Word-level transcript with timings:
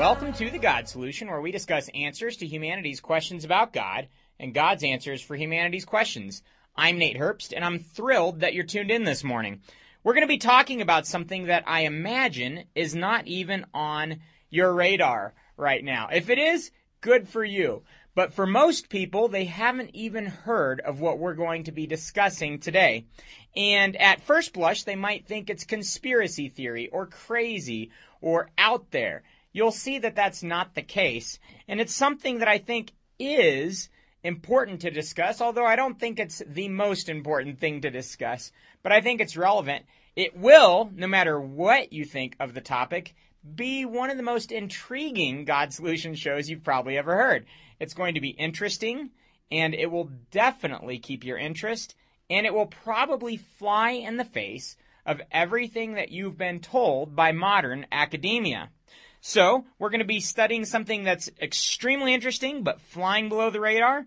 Welcome 0.00 0.32
to 0.32 0.48
the 0.50 0.58
God 0.58 0.88
Solution, 0.88 1.28
where 1.28 1.42
we 1.42 1.52
discuss 1.52 1.90
answers 1.94 2.38
to 2.38 2.46
humanity's 2.46 3.00
questions 3.00 3.44
about 3.44 3.74
God 3.74 4.08
and 4.38 4.54
God's 4.54 4.82
answers 4.82 5.20
for 5.20 5.36
humanity's 5.36 5.84
questions. 5.84 6.42
I'm 6.74 6.96
Nate 6.96 7.18
Herbst, 7.18 7.52
and 7.54 7.62
I'm 7.62 7.80
thrilled 7.80 8.40
that 8.40 8.54
you're 8.54 8.64
tuned 8.64 8.90
in 8.90 9.04
this 9.04 9.22
morning. 9.22 9.60
We're 10.02 10.14
going 10.14 10.26
to 10.26 10.32
be 10.32 10.38
talking 10.38 10.80
about 10.80 11.06
something 11.06 11.48
that 11.48 11.64
I 11.66 11.82
imagine 11.82 12.64
is 12.74 12.94
not 12.94 13.26
even 13.26 13.66
on 13.74 14.20
your 14.48 14.72
radar 14.72 15.34
right 15.58 15.84
now. 15.84 16.08
If 16.10 16.30
it 16.30 16.38
is, 16.38 16.70
good 17.02 17.28
for 17.28 17.44
you. 17.44 17.82
But 18.14 18.32
for 18.32 18.46
most 18.46 18.88
people, 18.88 19.28
they 19.28 19.44
haven't 19.44 19.90
even 19.92 20.24
heard 20.24 20.80
of 20.80 21.00
what 21.00 21.18
we're 21.18 21.34
going 21.34 21.64
to 21.64 21.72
be 21.72 21.86
discussing 21.86 22.58
today. 22.58 23.04
And 23.54 23.96
at 23.96 24.22
first 24.22 24.54
blush, 24.54 24.84
they 24.84 24.96
might 24.96 25.26
think 25.26 25.50
it's 25.50 25.64
conspiracy 25.64 26.48
theory 26.48 26.88
or 26.88 27.04
crazy 27.04 27.90
or 28.22 28.48
out 28.56 28.90
there. 28.92 29.24
You'll 29.52 29.72
see 29.72 29.98
that 29.98 30.14
that's 30.16 30.42
not 30.42 30.74
the 30.74 30.82
case. 30.82 31.38
And 31.66 31.80
it's 31.80 31.94
something 31.94 32.38
that 32.38 32.48
I 32.48 32.58
think 32.58 32.92
is 33.18 33.88
important 34.22 34.82
to 34.82 34.90
discuss, 34.90 35.40
although 35.40 35.66
I 35.66 35.76
don't 35.76 35.98
think 35.98 36.18
it's 36.18 36.42
the 36.46 36.68
most 36.68 37.08
important 37.08 37.58
thing 37.58 37.80
to 37.80 37.90
discuss, 37.90 38.52
but 38.82 38.92
I 38.92 39.00
think 39.00 39.20
it's 39.20 39.36
relevant. 39.36 39.86
It 40.16 40.36
will, 40.36 40.90
no 40.94 41.06
matter 41.06 41.40
what 41.40 41.92
you 41.92 42.04
think 42.04 42.36
of 42.38 42.54
the 42.54 42.60
topic, 42.60 43.14
be 43.54 43.84
one 43.84 44.10
of 44.10 44.16
the 44.16 44.22
most 44.22 44.52
intriguing 44.52 45.44
God 45.44 45.72
Solution 45.72 46.14
shows 46.14 46.48
you've 46.48 46.64
probably 46.64 46.98
ever 46.98 47.16
heard. 47.16 47.46
It's 47.78 47.94
going 47.94 48.14
to 48.14 48.20
be 48.20 48.28
interesting, 48.28 49.10
and 49.50 49.74
it 49.74 49.90
will 49.90 50.10
definitely 50.30 50.98
keep 50.98 51.24
your 51.24 51.38
interest, 51.38 51.94
and 52.28 52.44
it 52.44 52.52
will 52.52 52.66
probably 52.66 53.38
fly 53.38 53.92
in 53.92 54.16
the 54.16 54.24
face 54.24 54.76
of 55.06 55.22
everything 55.32 55.94
that 55.94 56.10
you've 56.10 56.36
been 56.36 56.60
told 56.60 57.16
by 57.16 57.32
modern 57.32 57.86
academia. 57.90 58.68
So, 59.22 59.66
we're 59.78 59.90
going 59.90 60.00
to 60.00 60.06
be 60.06 60.20
studying 60.20 60.64
something 60.64 61.04
that's 61.04 61.28
extremely 61.40 62.14
interesting 62.14 62.62
but 62.62 62.80
flying 62.80 63.28
below 63.28 63.50
the 63.50 63.60
radar. 63.60 64.06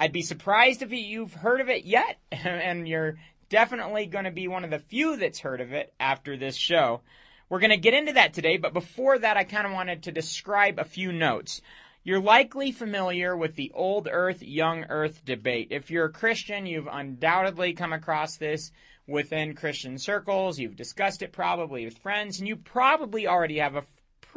I'd 0.00 0.12
be 0.12 0.22
surprised 0.22 0.82
if 0.82 0.92
you've 0.92 1.32
heard 1.32 1.60
of 1.60 1.68
it 1.68 1.84
yet, 1.84 2.18
and 2.32 2.86
you're 2.88 3.18
definitely 3.48 4.06
going 4.06 4.24
to 4.24 4.32
be 4.32 4.48
one 4.48 4.64
of 4.64 4.70
the 4.70 4.80
few 4.80 5.16
that's 5.16 5.38
heard 5.38 5.60
of 5.60 5.72
it 5.72 5.92
after 6.00 6.36
this 6.36 6.56
show. 6.56 7.02
We're 7.48 7.60
going 7.60 7.70
to 7.70 7.76
get 7.76 7.94
into 7.94 8.14
that 8.14 8.34
today, 8.34 8.56
but 8.56 8.74
before 8.74 9.18
that, 9.18 9.36
I 9.36 9.44
kind 9.44 9.66
of 9.66 9.72
wanted 9.72 10.02
to 10.02 10.12
describe 10.12 10.78
a 10.78 10.84
few 10.84 11.12
notes. 11.12 11.62
You're 12.02 12.20
likely 12.20 12.72
familiar 12.72 13.36
with 13.36 13.54
the 13.54 13.70
old 13.74 14.08
earth, 14.10 14.42
young 14.42 14.84
earth 14.88 15.24
debate. 15.24 15.68
If 15.70 15.90
you're 15.90 16.06
a 16.06 16.12
Christian, 16.12 16.66
you've 16.66 16.88
undoubtedly 16.90 17.74
come 17.74 17.92
across 17.92 18.36
this 18.36 18.72
within 19.06 19.54
Christian 19.54 19.98
circles. 19.98 20.58
You've 20.58 20.76
discussed 20.76 21.22
it 21.22 21.32
probably 21.32 21.84
with 21.84 21.98
friends, 21.98 22.38
and 22.38 22.48
you 22.48 22.56
probably 22.56 23.26
already 23.26 23.58
have 23.58 23.76
a 23.76 23.84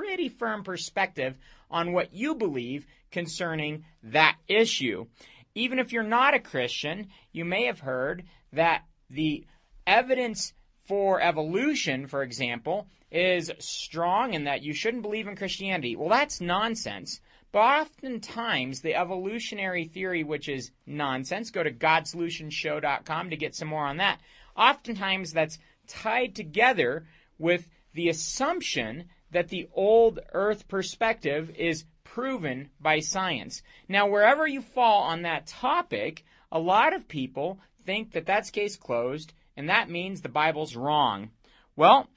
pretty 0.02 0.30
firm 0.30 0.64
perspective 0.64 1.36
on 1.70 1.94
what 1.94 2.12
you 2.12 2.34
believe 2.34 2.88
concerning 3.12 3.86
that 4.02 4.36
issue. 4.48 5.06
Even 5.54 5.78
if 5.78 5.94
you're 5.94 6.02
not 6.02 6.34
a 6.34 6.40
Christian, 6.40 7.08
you 7.32 7.46
may 7.46 7.66
have 7.66 7.80
heard 7.80 8.24
that 8.52 8.82
the 9.12 9.46
evidence 9.86 10.54
for 10.86 11.22
evolution, 11.22 12.08
for 12.08 12.24
example, 12.24 12.88
is 13.12 13.52
strong 13.60 14.34
and 14.34 14.48
that 14.48 14.64
you 14.64 14.74
shouldn't 14.74 15.04
believe 15.04 15.28
in 15.28 15.36
Christianity. 15.36 15.96
Well, 15.96 16.10
that's 16.10 16.42
nonsense. 16.42 17.22
But 17.52 17.60
oftentimes, 17.60 18.82
the 18.82 18.96
evolutionary 18.96 19.86
theory, 19.86 20.24
which 20.24 20.50
is 20.50 20.72
nonsense, 20.88 21.52
go 21.52 21.62
to 21.62 21.72
godsolutionshow.com 21.72 23.30
to 23.30 23.38
get 23.38 23.54
some 23.54 23.68
more 23.68 23.86
on 23.86 23.98
that. 23.98 24.20
Oftentimes, 24.58 25.32
that's 25.32 25.60
tied 25.86 26.34
together 26.34 27.06
with 27.38 27.68
the 27.94 28.10
assumption 28.10 29.06
that 29.32 29.50
the 29.50 29.68
old 29.74 30.20
earth 30.34 30.68
perspective 30.68 31.50
is 31.52 31.86
proven 32.04 32.70
by 32.80 33.00
science. 33.00 33.64
Now, 33.88 34.08
wherever 34.08 34.46
you 34.46 34.62
fall 34.62 35.04
on 35.04 35.22
that 35.22 35.48
topic, 35.48 36.26
a 36.52 36.60
lot 36.60 36.94
of 36.94 37.08
people 37.08 37.60
think 37.86 38.12
that 38.12 38.26
that's 38.26 38.50
case 38.50 38.76
closed 38.76 39.34
and 39.56 39.70
that 39.70 39.90
means 39.90 40.22
the 40.22 40.30
Bible's 40.30 40.76
wrong. 40.76 41.32
Well, 41.76 42.08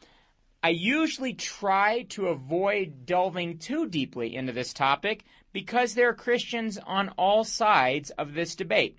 I 0.63 0.71
usually 0.71 1.35
try 1.35 2.03
to 2.11 2.29
avoid 2.29 3.07
delving 3.07 3.59
too 3.59 3.87
deeply 3.87 4.35
into 4.35 4.53
this 4.53 4.73
topic 4.73 5.25
because 5.53 5.95
there 5.95 6.09
are 6.09 6.15
Christians 6.15 6.79
on 6.79 7.11
all 7.11 7.45
sides 7.45 8.11
of 8.11 8.35
this 8.35 8.57
debate. 8.57 8.99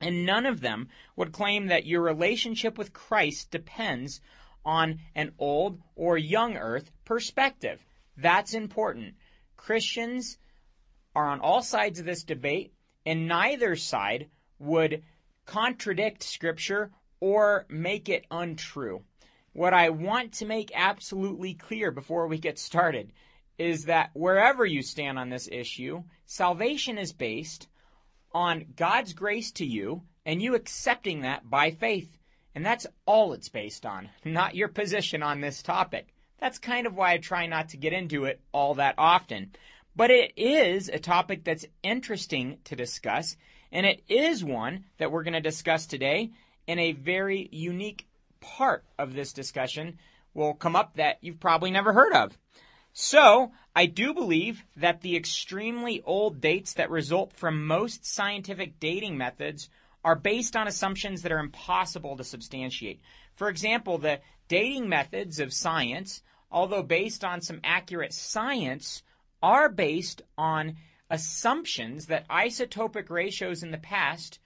And 0.00 0.26
none 0.26 0.46
of 0.46 0.60
them 0.60 0.88
would 1.14 1.32
claim 1.32 1.66
that 1.66 1.86
your 1.86 2.00
relationship 2.00 2.78
with 2.78 2.92
Christ 2.92 3.50
depends 3.50 4.20
on 4.64 5.00
an 5.14 5.32
old 5.38 5.80
or 5.94 6.16
young 6.16 6.56
earth 6.56 6.90
perspective. 7.04 7.84
That's 8.16 8.54
important. 8.54 9.14
Christians 9.56 10.38
are 11.14 11.28
on 11.28 11.40
all 11.40 11.62
sides 11.62 12.00
of 12.00 12.06
this 12.06 12.24
debate, 12.24 12.72
and 13.06 13.28
neither 13.28 13.76
side 13.76 14.28
would 14.58 15.02
contradict 15.46 16.22
Scripture 16.22 16.90
or 17.20 17.66
make 17.68 18.08
it 18.08 18.26
untrue. 18.30 19.02
What 19.52 19.72
I 19.72 19.90
want 19.90 20.32
to 20.34 20.46
make 20.46 20.72
absolutely 20.74 21.54
clear 21.54 21.90
before 21.90 22.26
we 22.26 22.38
get 22.38 22.58
started 22.58 23.12
is 23.56 23.84
that 23.84 24.10
wherever 24.14 24.66
you 24.66 24.82
stand 24.82 25.18
on 25.18 25.30
this 25.30 25.48
issue, 25.50 26.02
salvation 26.26 26.98
is 26.98 27.12
based 27.12 27.68
on 28.32 28.66
God's 28.74 29.12
grace 29.12 29.52
to 29.52 29.64
you 29.64 30.02
and 30.26 30.42
you 30.42 30.54
accepting 30.54 31.20
that 31.20 31.48
by 31.48 31.70
faith. 31.70 32.18
And 32.54 32.64
that's 32.64 32.86
all 33.06 33.32
it's 33.32 33.48
based 33.48 33.86
on, 33.86 34.08
not 34.24 34.54
your 34.54 34.68
position 34.68 35.22
on 35.22 35.40
this 35.40 35.62
topic. 35.62 36.13
That's 36.38 36.58
kind 36.58 36.86
of 36.86 36.94
why 36.94 37.12
I 37.12 37.18
try 37.18 37.46
not 37.46 37.70
to 37.70 37.76
get 37.76 37.92
into 37.92 38.24
it 38.24 38.40
all 38.52 38.74
that 38.74 38.94
often. 38.98 39.52
But 39.96 40.10
it 40.10 40.32
is 40.36 40.88
a 40.88 40.98
topic 40.98 41.44
that's 41.44 41.66
interesting 41.82 42.58
to 42.64 42.76
discuss, 42.76 43.36
and 43.70 43.86
it 43.86 44.02
is 44.08 44.44
one 44.44 44.84
that 44.98 45.12
we're 45.12 45.22
going 45.22 45.34
to 45.34 45.40
discuss 45.40 45.86
today 45.86 46.32
in 46.66 46.78
a 46.78 46.92
very 46.92 47.48
unique 47.52 48.06
part 48.40 48.84
of 48.98 49.14
this 49.14 49.32
discussion 49.32 49.98
will 50.34 50.54
come 50.54 50.76
up 50.76 50.96
that 50.96 51.18
you've 51.20 51.40
probably 51.40 51.70
never 51.70 51.92
heard 51.92 52.12
of. 52.12 52.36
So, 52.92 53.52
I 53.74 53.86
do 53.86 54.14
believe 54.14 54.64
that 54.76 55.00
the 55.00 55.16
extremely 55.16 56.02
old 56.04 56.40
dates 56.40 56.74
that 56.74 56.90
result 56.90 57.32
from 57.32 57.66
most 57.66 58.06
scientific 58.06 58.78
dating 58.78 59.16
methods 59.16 59.68
are 60.04 60.14
based 60.14 60.54
on 60.54 60.68
assumptions 60.68 61.22
that 61.22 61.32
are 61.32 61.38
impossible 61.38 62.16
to 62.16 62.24
substantiate. 62.24 63.00
For 63.34 63.48
example, 63.48 63.98
the 63.98 64.20
dating 64.48 64.88
methods 64.88 65.40
of 65.40 65.52
science, 65.52 66.22
although 66.50 66.82
based 66.82 67.24
on 67.24 67.40
some 67.40 67.60
accurate 67.64 68.12
science, 68.12 69.02
are 69.42 69.68
based 69.68 70.22
on 70.38 70.76
assumptions 71.10 72.06
that 72.06 72.28
isotopic 72.28 73.10
ratios 73.10 73.62
in 73.62 73.70
the 73.70 73.78
past 73.78 74.38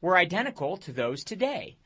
were 0.00 0.16
identical 0.16 0.76
to 0.76 0.92
those 0.92 1.22
today. 1.22 1.76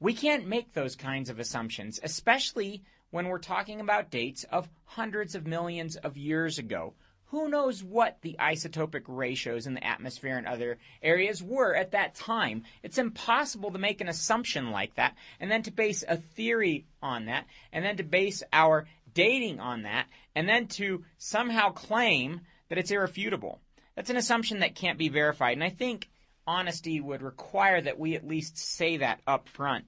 We 0.00 0.12
can't 0.14 0.46
make 0.46 0.72
those 0.72 0.96
kinds 0.96 1.30
of 1.30 1.38
assumptions, 1.38 1.98
especially 2.02 2.82
when 3.10 3.28
we're 3.28 3.38
talking 3.38 3.80
about 3.80 4.10
dates 4.10 4.44
of 4.44 4.68
hundreds 4.84 5.34
of 5.34 5.46
millions 5.46 5.96
of 5.96 6.16
years 6.16 6.58
ago. 6.58 6.94
Who 7.30 7.50
knows 7.50 7.84
what 7.84 8.22
the 8.22 8.36
isotopic 8.38 9.02
ratios 9.06 9.66
in 9.66 9.74
the 9.74 9.86
atmosphere 9.86 10.38
and 10.38 10.46
other 10.46 10.78
areas 11.02 11.42
were 11.42 11.74
at 11.74 11.90
that 11.90 12.14
time? 12.14 12.64
It's 12.82 12.96
impossible 12.96 13.70
to 13.72 13.78
make 13.78 14.00
an 14.00 14.08
assumption 14.08 14.70
like 14.70 14.94
that 14.94 15.14
and 15.38 15.50
then 15.50 15.62
to 15.64 15.70
base 15.70 16.02
a 16.08 16.16
theory 16.16 16.86
on 17.02 17.26
that 17.26 17.46
and 17.70 17.84
then 17.84 17.98
to 17.98 18.02
base 18.02 18.42
our 18.50 18.86
dating 19.12 19.60
on 19.60 19.82
that 19.82 20.06
and 20.34 20.48
then 20.48 20.68
to 20.68 21.04
somehow 21.18 21.70
claim 21.70 22.40
that 22.70 22.78
it's 22.78 22.90
irrefutable. 22.90 23.60
That's 23.94 24.10
an 24.10 24.16
assumption 24.16 24.60
that 24.60 24.74
can't 24.74 24.98
be 24.98 25.10
verified. 25.10 25.52
And 25.52 25.64
I 25.64 25.70
think 25.70 26.08
honesty 26.46 26.98
would 26.98 27.20
require 27.20 27.82
that 27.82 27.98
we 27.98 28.14
at 28.14 28.26
least 28.26 28.56
say 28.56 28.98
that 28.98 29.20
up 29.26 29.50
front. 29.50 29.84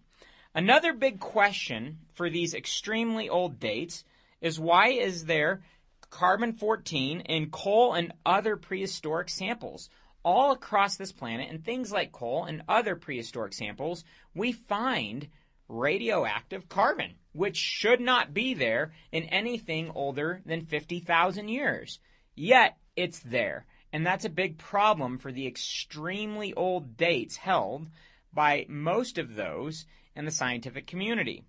Another 0.55 0.93
big 0.93 1.21
question 1.21 2.01
for 2.13 2.29
these 2.29 2.53
extremely 2.53 3.31
old 3.31 3.59
dates 3.59 4.05
is 4.43 4.61
why 4.61 4.89
is 4.89 5.25
there 5.25 5.63
carbon 6.11 6.53
14 6.53 7.21
in 7.21 7.51
coal 7.51 7.95
and 7.95 8.13
other 8.27 8.57
prehistoric 8.57 9.29
samples. 9.29 9.89
All 10.23 10.53
across 10.53 10.97
this 10.97 11.13
planet, 11.13 11.49
and 11.49 11.65
things 11.65 11.91
like 11.91 12.13
coal 12.13 12.45
and 12.45 12.63
other 12.69 12.95
prehistoric 12.95 13.55
samples, 13.55 14.05
we 14.35 14.53
find 14.53 15.29
radioactive 15.67 16.69
carbon, 16.69 17.15
which 17.33 17.57
should 17.57 18.01
not 18.01 18.35
be 18.35 18.53
there 18.53 18.93
in 19.13 19.23
anything 19.25 19.91
older 19.95 20.43
than 20.45 20.67
50,000 20.67 21.49
years. 21.49 22.01
Yet, 22.35 22.77
it's 22.97 23.21
there. 23.21 23.65
And 23.93 24.07
that's 24.07 24.25
a 24.25 24.31
big 24.31 24.59
problem 24.59 25.19
for 25.19 25.33
the 25.33 25.47
extremely 25.47 26.53
old 26.55 26.97
dates 26.97 27.37
held 27.37 27.89
by 28.33 28.67
most 28.69 29.19
of 29.19 29.35
those 29.35 29.87
in 30.15 30.25
the 30.25 30.31
scientific 30.31 30.87
community. 30.87 31.45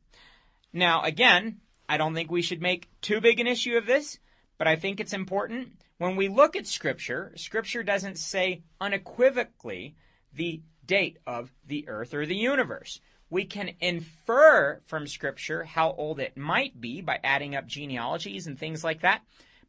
Now, 0.74 1.02
again, 1.02 1.60
I 1.90 1.98
don't 1.98 2.14
think 2.14 2.32
we 2.32 2.42
should 2.42 2.62
make 2.62 2.90
too 3.02 3.20
big 3.20 3.40
an 3.40 3.48
issue 3.48 3.76
of 3.76 3.86
this 3.86 4.18
but 4.62 4.68
I 4.68 4.76
think 4.76 5.00
it's 5.00 5.14
important. 5.14 5.70
When 5.98 6.16
we 6.16 6.28
look 6.28 6.56
at 6.56 6.68
Scripture, 6.68 7.34
Scripture 7.36 7.82
doesn't 7.82 8.20
say 8.20 8.62
unequivocally 8.80 9.96
the 10.36 10.62
date 10.86 11.18
of 11.26 11.52
the 11.66 11.90
earth 11.90 12.14
or 12.14 12.28
the 12.28 12.36
universe. 12.36 13.02
We 13.32 13.46
can 13.46 13.72
infer 13.80 14.80
from 14.86 15.08
Scripture 15.08 15.64
how 15.64 15.94
old 15.94 16.20
it 16.20 16.38
might 16.38 16.80
be 16.80 17.02
by 17.02 17.20
adding 17.24 17.56
up 17.56 17.66
genealogies 17.66 18.46
and 18.46 18.56
things 18.56 18.84
like 18.84 19.02
that. 19.02 19.24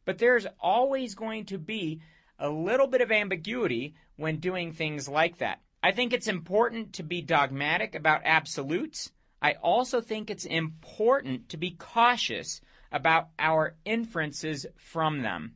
but 0.05 0.19
there's 0.19 0.45
always 0.59 1.15
going 1.15 1.45
to 1.45 1.57
be 1.57 1.99
a 2.37 2.51
little 2.51 2.85
bit 2.85 3.01
of 3.01 3.11
ambiguity 3.11 3.95
when 4.17 4.35
doing 4.35 4.73
things 4.73 5.09
like 5.09 5.39
that. 5.39 5.59
I 5.81 5.91
think 5.91 6.13
it's 6.13 6.27
important 6.27 6.93
to 6.93 7.03
be 7.03 7.23
dogmatic 7.23 7.95
about 7.95 8.21
absolutes. 8.25 9.11
I 9.41 9.53
also 9.53 10.01
think 10.01 10.29
it's 10.29 10.45
important 10.45 11.49
to 11.49 11.57
be 11.57 11.71
cautious 11.71 12.61
about 12.93 13.29
our 13.37 13.75
inferences 13.83 14.65
from 14.77 15.21
them. 15.21 15.55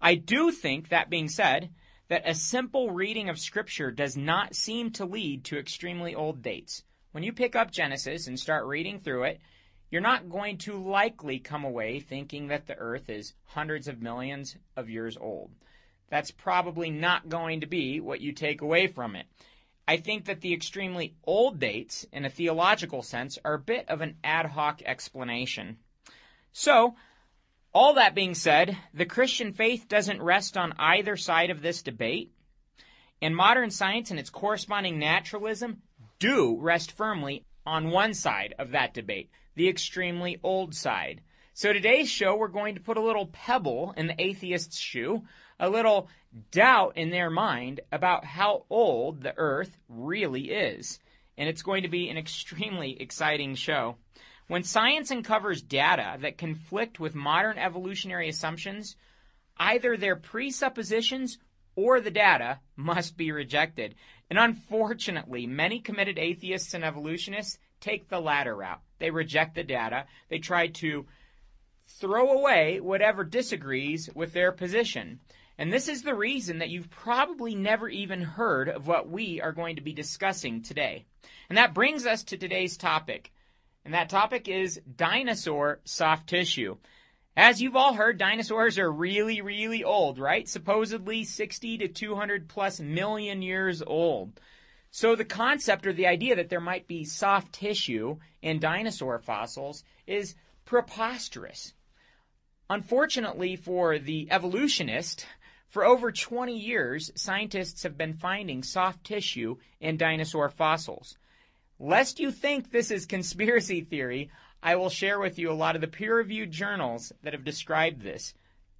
I 0.00 0.16
do 0.16 0.50
think, 0.50 0.88
that 0.88 1.08
being 1.08 1.28
said, 1.28 1.70
that 2.08 2.28
a 2.28 2.34
simple 2.34 2.90
reading 2.90 3.30
of 3.30 3.38
Scripture 3.38 3.90
does 3.90 4.16
not 4.16 4.54
seem 4.54 4.90
to 4.90 5.06
lead 5.06 5.44
to 5.44 5.58
extremely 5.58 6.14
old 6.14 6.42
dates. 6.42 6.82
When 7.12 7.22
you 7.22 7.32
pick 7.32 7.56
up 7.56 7.70
Genesis 7.70 8.26
and 8.26 8.38
start 8.38 8.66
reading 8.66 9.00
through 9.00 9.24
it, 9.24 9.40
you're 9.90 10.00
not 10.00 10.28
going 10.28 10.58
to 10.58 10.82
likely 10.82 11.38
come 11.38 11.64
away 11.64 12.00
thinking 12.00 12.48
that 12.48 12.66
the 12.66 12.76
earth 12.76 13.08
is 13.08 13.34
hundreds 13.44 13.88
of 13.88 14.02
millions 14.02 14.56
of 14.76 14.90
years 14.90 15.16
old. 15.16 15.50
That's 16.08 16.30
probably 16.30 16.90
not 16.90 17.28
going 17.28 17.60
to 17.60 17.66
be 17.66 18.00
what 18.00 18.20
you 18.20 18.32
take 18.32 18.60
away 18.60 18.86
from 18.86 19.16
it. 19.16 19.26
I 19.86 19.96
think 19.98 20.26
that 20.26 20.40
the 20.40 20.54
extremely 20.54 21.14
old 21.24 21.58
dates, 21.58 22.06
in 22.12 22.24
a 22.24 22.30
theological 22.30 23.02
sense, 23.02 23.38
are 23.44 23.54
a 23.54 23.58
bit 23.58 23.88
of 23.88 24.00
an 24.00 24.16
ad 24.24 24.46
hoc 24.46 24.82
explanation. 24.82 25.78
So, 26.52 26.94
all 27.74 27.94
that 27.94 28.14
being 28.14 28.34
said, 28.34 28.76
the 28.92 29.06
Christian 29.06 29.52
faith 29.52 29.88
doesn't 29.88 30.22
rest 30.22 30.56
on 30.56 30.74
either 30.78 31.16
side 31.16 31.50
of 31.50 31.62
this 31.62 31.82
debate. 31.82 32.32
And 33.22 33.34
modern 33.34 33.70
science 33.70 34.10
and 34.10 34.20
its 34.20 34.30
corresponding 34.30 34.98
naturalism 34.98 35.82
do 36.18 36.58
rest 36.60 36.92
firmly 36.92 37.44
on 37.64 37.90
one 37.90 38.14
side 38.14 38.54
of 38.58 38.72
that 38.72 38.94
debate 38.94 39.30
the 39.54 39.68
extremely 39.68 40.38
old 40.42 40.74
side. 40.74 41.20
So 41.54 41.72
today's 41.72 42.08
show, 42.08 42.36
we're 42.36 42.48
going 42.48 42.76
to 42.76 42.80
put 42.80 42.96
a 42.96 43.02
little 43.02 43.26
pebble 43.26 43.92
in 43.96 44.06
the 44.06 44.20
atheist's 44.20 44.78
shoe, 44.78 45.22
a 45.60 45.68
little 45.68 46.08
doubt 46.50 46.96
in 46.96 47.10
their 47.10 47.30
mind 47.30 47.80
about 47.90 48.24
how 48.24 48.64
old 48.70 49.22
the 49.22 49.34
earth 49.36 49.76
really 49.88 50.50
is. 50.50 50.98
And 51.36 51.48
it's 51.48 51.62
going 51.62 51.82
to 51.82 51.88
be 51.88 52.08
an 52.08 52.16
extremely 52.16 53.00
exciting 53.00 53.54
show. 53.54 53.96
When 54.48 54.64
science 54.64 55.10
uncovers 55.10 55.62
data 55.62 56.18
that 56.20 56.38
conflict 56.38 57.00
with 57.00 57.14
modern 57.14 57.58
evolutionary 57.58 58.28
assumptions, 58.28 58.96
either 59.56 59.96
their 59.96 60.16
presuppositions 60.16 61.38
or 61.74 62.00
the 62.00 62.10
data 62.10 62.60
must 62.76 63.16
be 63.16 63.32
rejected. 63.32 63.94
And 64.28 64.38
unfortunately, 64.38 65.46
many 65.46 65.80
committed 65.80 66.18
atheists 66.18 66.74
and 66.74 66.84
evolutionists 66.84 67.58
take 67.80 68.08
the 68.08 68.20
latter 68.20 68.54
route. 68.54 68.80
They 68.98 69.10
reject 69.10 69.54
the 69.54 69.64
data. 69.64 70.06
They 70.28 70.38
try 70.38 70.68
to 70.68 71.06
throw 71.86 72.38
away 72.38 72.80
whatever 72.80 73.24
disagrees 73.24 74.08
with 74.14 74.32
their 74.32 74.52
position. 74.52 75.20
And 75.58 75.72
this 75.72 75.88
is 75.88 76.02
the 76.02 76.14
reason 76.14 76.58
that 76.58 76.70
you've 76.70 76.90
probably 76.90 77.54
never 77.54 77.88
even 77.88 78.22
heard 78.22 78.68
of 78.68 78.86
what 78.86 79.08
we 79.08 79.40
are 79.40 79.52
going 79.52 79.76
to 79.76 79.82
be 79.82 79.92
discussing 79.92 80.62
today. 80.62 81.04
And 81.48 81.58
that 81.58 81.74
brings 81.74 82.06
us 82.06 82.24
to 82.24 82.36
today's 82.36 82.76
topic. 82.76 83.32
And 83.84 83.94
that 83.94 84.08
topic 84.08 84.48
is 84.48 84.80
dinosaur 84.96 85.80
soft 85.84 86.28
tissue. 86.28 86.76
As 87.36 87.62
you've 87.62 87.76
all 87.76 87.94
heard, 87.94 88.18
dinosaurs 88.18 88.78
are 88.78 88.92
really, 88.92 89.40
really 89.40 89.82
old, 89.82 90.18
right? 90.18 90.48
Supposedly 90.48 91.24
60 91.24 91.78
to 91.78 91.88
200 91.88 92.48
plus 92.48 92.78
million 92.78 93.42
years 93.42 93.82
old. 93.82 94.38
So 94.90 95.16
the 95.16 95.24
concept 95.24 95.86
or 95.86 95.94
the 95.94 96.06
idea 96.06 96.36
that 96.36 96.50
there 96.50 96.60
might 96.60 96.86
be 96.86 97.04
soft 97.04 97.54
tissue 97.54 98.18
in 98.42 98.60
dinosaur 98.60 99.18
fossils 99.18 99.82
is 100.06 100.34
preposterous. 100.66 101.72
Unfortunately 102.68 103.56
for 103.56 103.98
the 103.98 104.28
evolutionist, 104.30 105.26
for 105.68 105.86
over 105.86 106.12
20 106.12 106.58
years, 106.58 107.10
scientists 107.14 107.82
have 107.82 107.96
been 107.96 108.12
finding 108.12 108.62
soft 108.62 109.04
tissue 109.04 109.56
in 109.80 109.96
dinosaur 109.96 110.50
fossils. 110.50 111.16
Lest 111.84 112.20
you 112.20 112.30
think 112.30 112.70
this 112.70 112.92
is 112.92 113.06
conspiracy 113.06 113.80
theory, 113.80 114.30
I 114.62 114.76
will 114.76 114.88
share 114.88 115.18
with 115.18 115.36
you 115.36 115.50
a 115.50 115.52
lot 115.52 115.74
of 115.74 115.80
the 115.80 115.88
peer 115.88 116.16
reviewed 116.16 116.52
journals 116.52 117.12
that 117.24 117.32
have 117.32 117.42
described 117.42 118.02
this. 118.02 118.34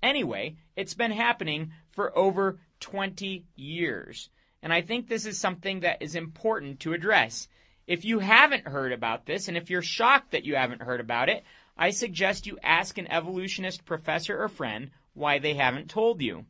Anyway, 0.04 0.54
it's 0.76 0.94
been 0.94 1.10
happening 1.10 1.72
for 1.90 2.16
over 2.16 2.60
20 2.78 3.44
years. 3.56 4.30
And 4.62 4.72
I 4.72 4.82
think 4.82 5.08
this 5.08 5.26
is 5.26 5.36
something 5.36 5.80
that 5.80 6.00
is 6.00 6.14
important 6.14 6.78
to 6.80 6.92
address. 6.92 7.48
If 7.88 8.04
you 8.04 8.20
haven't 8.20 8.68
heard 8.68 8.92
about 8.92 9.26
this, 9.26 9.48
and 9.48 9.56
if 9.56 9.68
you're 9.68 9.82
shocked 9.82 10.30
that 10.30 10.44
you 10.44 10.54
haven't 10.54 10.82
heard 10.82 11.00
about 11.00 11.28
it, 11.28 11.42
I 11.76 11.90
suggest 11.90 12.46
you 12.46 12.56
ask 12.62 12.98
an 12.98 13.10
evolutionist 13.10 13.84
professor 13.84 14.40
or 14.40 14.48
friend 14.48 14.92
why 15.14 15.40
they 15.40 15.54
haven't 15.54 15.90
told 15.90 16.22
you. 16.22 16.46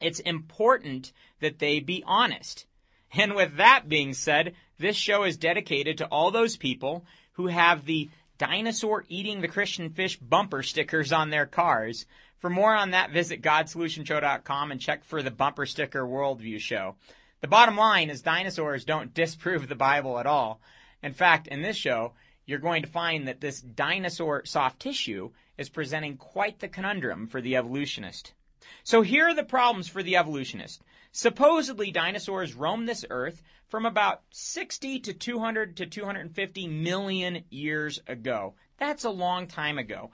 It's 0.00 0.20
important 0.20 1.12
that 1.40 1.58
they 1.58 1.80
be 1.80 2.02
honest. 2.06 2.64
And 3.12 3.34
with 3.34 3.56
that 3.58 3.88
being 3.88 4.14
said, 4.14 4.54
this 4.78 4.96
show 4.96 5.24
is 5.24 5.36
dedicated 5.36 5.98
to 5.98 6.06
all 6.06 6.30
those 6.30 6.56
people 6.56 7.04
who 7.32 7.46
have 7.46 7.84
the 7.84 8.08
dinosaur 8.38 9.04
eating 9.08 9.40
the 9.40 9.48
Christian 9.48 9.90
fish 9.90 10.18
bumper 10.18 10.62
stickers 10.62 11.12
on 11.12 11.30
their 11.30 11.46
cars. 11.46 12.06
For 12.38 12.50
more 12.50 12.74
on 12.74 12.90
that, 12.90 13.10
visit 13.10 13.42
GodSolutionShow.com 13.42 14.70
and 14.70 14.80
check 14.80 15.04
for 15.04 15.22
the 15.22 15.30
bumper 15.30 15.66
sticker 15.66 16.04
worldview 16.04 16.60
show. 16.60 16.96
The 17.40 17.48
bottom 17.48 17.76
line 17.76 18.10
is 18.10 18.22
dinosaurs 18.22 18.84
don't 18.84 19.14
disprove 19.14 19.68
the 19.68 19.74
Bible 19.74 20.18
at 20.18 20.26
all. 20.26 20.60
In 21.02 21.12
fact, 21.12 21.48
in 21.48 21.62
this 21.62 21.76
show, 21.76 22.12
you're 22.46 22.58
going 22.58 22.82
to 22.82 22.88
find 22.88 23.28
that 23.28 23.40
this 23.40 23.60
dinosaur 23.60 24.44
soft 24.44 24.80
tissue 24.80 25.30
is 25.58 25.68
presenting 25.68 26.16
quite 26.16 26.58
the 26.60 26.68
conundrum 26.68 27.26
for 27.26 27.40
the 27.40 27.56
evolutionist. 27.56 28.32
So 28.84 29.02
here 29.02 29.28
are 29.28 29.34
the 29.34 29.44
problems 29.44 29.88
for 29.88 30.02
the 30.02 30.16
evolutionist. 30.16 30.82
Supposedly, 31.16 31.90
dinosaurs 31.92 32.52
roamed 32.52 32.86
this 32.86 33.02
earth 33.08 33.42
from 33.68 33.86
about 33.86 34.20
60 34.32 35.00
to 35.00 35.14
200 35.14 35.78
to 35.78 35.86
250 35.86 36.68
million 36.68 37.42
years 37.48 37.98
ago. 38.06 38.54
That's 38.76 39.04
a 39.04 39.10
long 39.10 39.46
time 39.46 39.78
ago. 39.78 40.10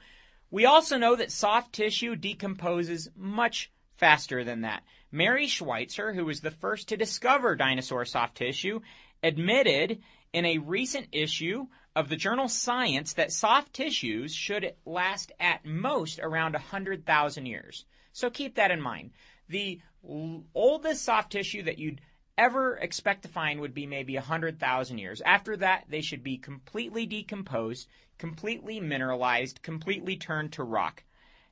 We 0.53 0.65
also 0.65 0.99
know 0.99 1.17
that 1.17 1.33
soft 1.33 1.73
tissue 1.73 2.15
decomposes 2.15 3.09
much 3.17 3.73
faster 3.97 4.45
than 4.45 4.61
that. 4.61 4.85
Mary 5.11 5.49
Schweitzer, 5.49 6.13
who 6.13 6.25
was 6.25 6.41
the 6.41 6.53
first 6.53 6.91
to 6.91 6.97
discover 6.97 7.57
dinosaur 7.57 8.05
soft 8.05 8.37
tissue, 8.37 8.79
admitted 9.25 10.03
in 10.33 10.45
a 10.45 10.59
recent 10.59 11.09
issue 11.11 11.67
of 11.97 12.11
the 12.11 12.17
journal 12.17 12.47
Science 12.47 13.15
that 13.15 13.33
soft 13.33 13.73
tissues 13.73 14.33
should 14.33 14.77
last 14.87 15.33
at 15.41 15.67
most 15.67 16.21
around 16.21 16.53
100,000 16.53 17.47
years. 17.47 17.87
So 18.13 18.31
keep 18.31 18.55
that 18.55 18.71
in 18.71 18.81
mind. 18.81 19.11
The 19.49 19.81
oldest 20.05 21.05
soft 21.05 21.33
tissue 21.33 21.63
that 21.63 21.79
you'd 21.79 22.01
ever 22.39 22.77
expect 22.77 23.23
to 23.23 23.29
find 23.29 23.61
would 23.61 23.75
be 23.75 23.87
maybe 23.87 24.15
100,000 24.15 24.99
years. 24.99 25.21
After 25.21 25.57
that, 25.59 25.85
they 25.89 26.01
should 26.01 26.23
be 26.23 26.39
completely 26.39 27.07
decomposed, 27.07 27.89
completely 28.19 28.81
mineralized, 28.81 29.63
completely 29.63 30.17
turned 30.17 30.53
to 30.55 30.65
rock. 30.65 31.05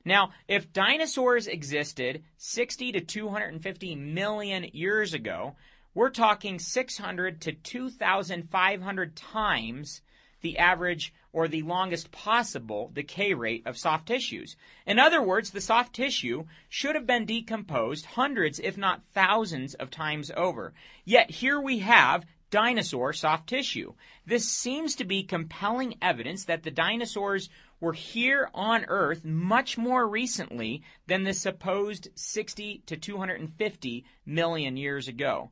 Now, 0.03 0.31
if 0.47 0.73
dinosaurs 0.73 1.47
existed 1.47 2.23
60 2.37 2.93
to 2.93 3.01
250 3.01 3.95
million 3.95 4.65
years 4.73 5.13
ago, 5.13 5.55
we're 5.93 6.09
talking 6.09 6.57
600 6.57 7.41
to 7.41 7.51
2,500 7.51 9.15
times 9.15 10.01
the 10.41 10.57
average 10.57 11.13
or 11.33 11.47
the 11.47 11.61
longest 11.61 12.11
possible 12.11 12.91
decay 12.93 13.33
rate 13.33 13.63
of 13.65 13.77
soft 13.77 14.07
tissues. 14.07 14.55
In 14.85 14.99
other 14.99 15.21
words, 15.21 15.51
the 15.51 15.61
soft 15.61 15.93
tissue 15.95 16.45
should 16.69 16.95
have 16.95 17.07
been 17.07 17.25
decomposed 17.25 18.05
hundreds, 18.05 18.59
if 18.59 18.77
not 18.77 19.03
thousands, 19.13 19.73
of 19.75 19.89
times 19.89 20.31
over. 20.35 20.73
Yet 21.05 21.31
here 21.31 21.59
we 21.59 21.79
have 21.79 22.25
dinosaur 22.49 23.13
soft 23.13 23.47
tissue. 23.47 23.93
This 24.25 24.47
seems 24.47 24.95
to 24.95 25.05
be 25.05 25.23
compelling 25.23 25.95
evidence 26.01 26.45
that 26.45 26.63
the 26.63 26.71
dinosaurs 26.71 27.49
were 27.79 27.93
here 27.93 28.49
on 28.53 28.85
Earth 28.89 29.25
much 29.25 29.77
more 29.77 30.07
recently 30.07 30.83
than 31.07 31.23
the 31.23 31.33
supposed 31.33 32.09
60 32.13 32.83
to 32.85 32.97
250 32.97 34.05
million 34.25 34.77
years 34.77 35.07
ago. 35.07 35.49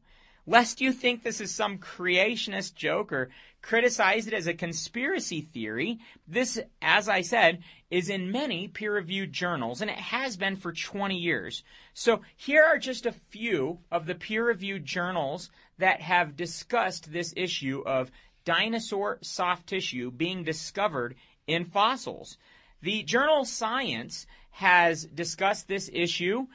Lest 0.50 0.82
you 0.82 0.94
think 0.94 1.22
this 1.22 1.42
is 1.42 1.54
some 1.54 1.78
creationist 1.78 2.74
joke 2.74 3.14
or 3.14 3.30
criticize 3.62 4.26
it 4.26 4.34
as 4.34 4.48
a 4.48 4.54
conspiracy 4.56 5.42
theory, 5.42 6.00
this, 6.28 6.60
as 6.82 7.08
I 7.08 7.22
said, 7.22 7.62
is 7.92 8.10
in 8.10 8.32
many 8.32 8.68
peer 8.68 8.96
reviewed 8.96 9.32
journals, 9.32 9.82
and 9.82 9.92
it 9.92 9.98
has 10.00 10.38
been 10.38 10.56
for 10.56 10.74
20 10.74 11.16
years. 11.16 11.64
So 11.94 12.22
here 12.36 12.64
are 12.64 12.80
just 12.80 13.06
a 13.06 13.12
few 13.12 13.82
of 13.92 14.08
the 14.08 14.16
peer 14.16 14.44
reviewed 14.44 14.86
journals 14.86 15.52
that 15.78 16.02
have 16.02 16.36
discussed 16.36 17.14
this 17.14 17.32
issue 17.38 17.84
of 17.86 18.10
dinosaur 18.44 19.20
soft 19.22 19.68
tissue 19.68 20.10
being 20.10 20.44
discovered 20.44 21.16
in 21.46 21.66
fossils. 21.66 22.40
The 22.82 23.04
journal 23.04 23.46
Science 23.46 24.26
has 24.50 25.06
discussed 25.06 25.68
this 25.68 25.92
issue 25.94 26.48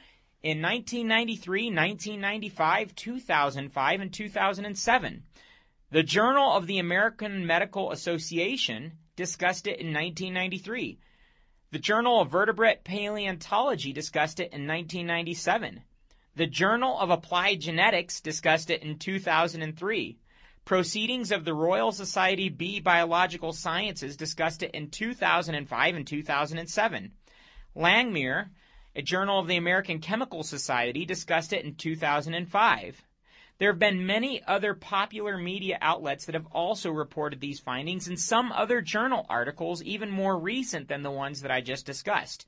in 0.45 0.61
1993, 0.61 1.71
1995, 1.71 2.95
2005, 2.95 4.01
and 4.01 4.13
2007. 4.13 5.23
The 5.89 6.03
Journal 6.03 6.53
of 6.53 6.67
the 6.67 6.77
American 6.77 7.47
Medical 7.47 7.91
Association 7.91 8.91
discussed 9.15 9.65
it 9.65 9.79
in 9.79 9.87
1993. 9.87 10.99
The 11.71 11.79
Journal 11.79 12.21
of 12.21 12.29
Vertebrate 12.29 12.83
Paleontology 12.83 13.91
discussed 13.91 14.39
it 14.39 14.53
in 14.53 14.67
1997. 14.67 15.81
The 16.35 16.45
Journal 16.45 16.99
of 16.99 17.09
Applied 17.09 17.61
Genetics 17.61 18.21
discussed 18.21 18.69
it 18.69 18.83
in 18.83 18.99
2003. 18.99 20.19
Proceedings 20.63 21.31
of 21.31 21.43
the 21.43 21.55
Royal 21.55 21.91
Society 21.91 22.49
B 22.49 22.79
Biological 22.79 23.51
Sciences 23.51 24.15
discussed 24.15 24.61
it 24.61 24.75
in 24.75 24.91
2005 24.91 25.95
and 25.95 26.05
2007. 26.05 27.11
Langmuir, 27.75 28.49
a 28.95 29.01
journal 29.01 29.39
of 29.39 29.47
the 29.47 29.57
American 29.57 29.99
Chemical 29.99 30.43
Society, 30.43 31.05
discussed 31.05 31.51
it 31.53 31.65
in 31.65 31.75
2005. 31.75 33.03
There 33.57 33.71
have 33.71 33.79
been 33.79 34.05
many 34.05 34.43
other 34.43 34.73
popular 34.73 35.37
media 35.37 35.77
outlets 35.81 36.25
that 36.25 36.35
have 36.35 36.47
also 36.47 36.91
reported 36.91 37.39
these 37.39 37.59
findings, 37.59 38.07
and 38.07 38.19
some 38.19 38.51
other 38.51 38.81
journal 38.81 39.25
articles 39.29 39.81
even 39.83 40.09
more 40.09 40.37
recent 40.37 40.87
than 40.87 41.03
the 41.03 41.11
ones 41.11 41.41
that 41.41 41.51
I 41.51 41.61
just 41.61 41.85
discussed. 41.85 42.45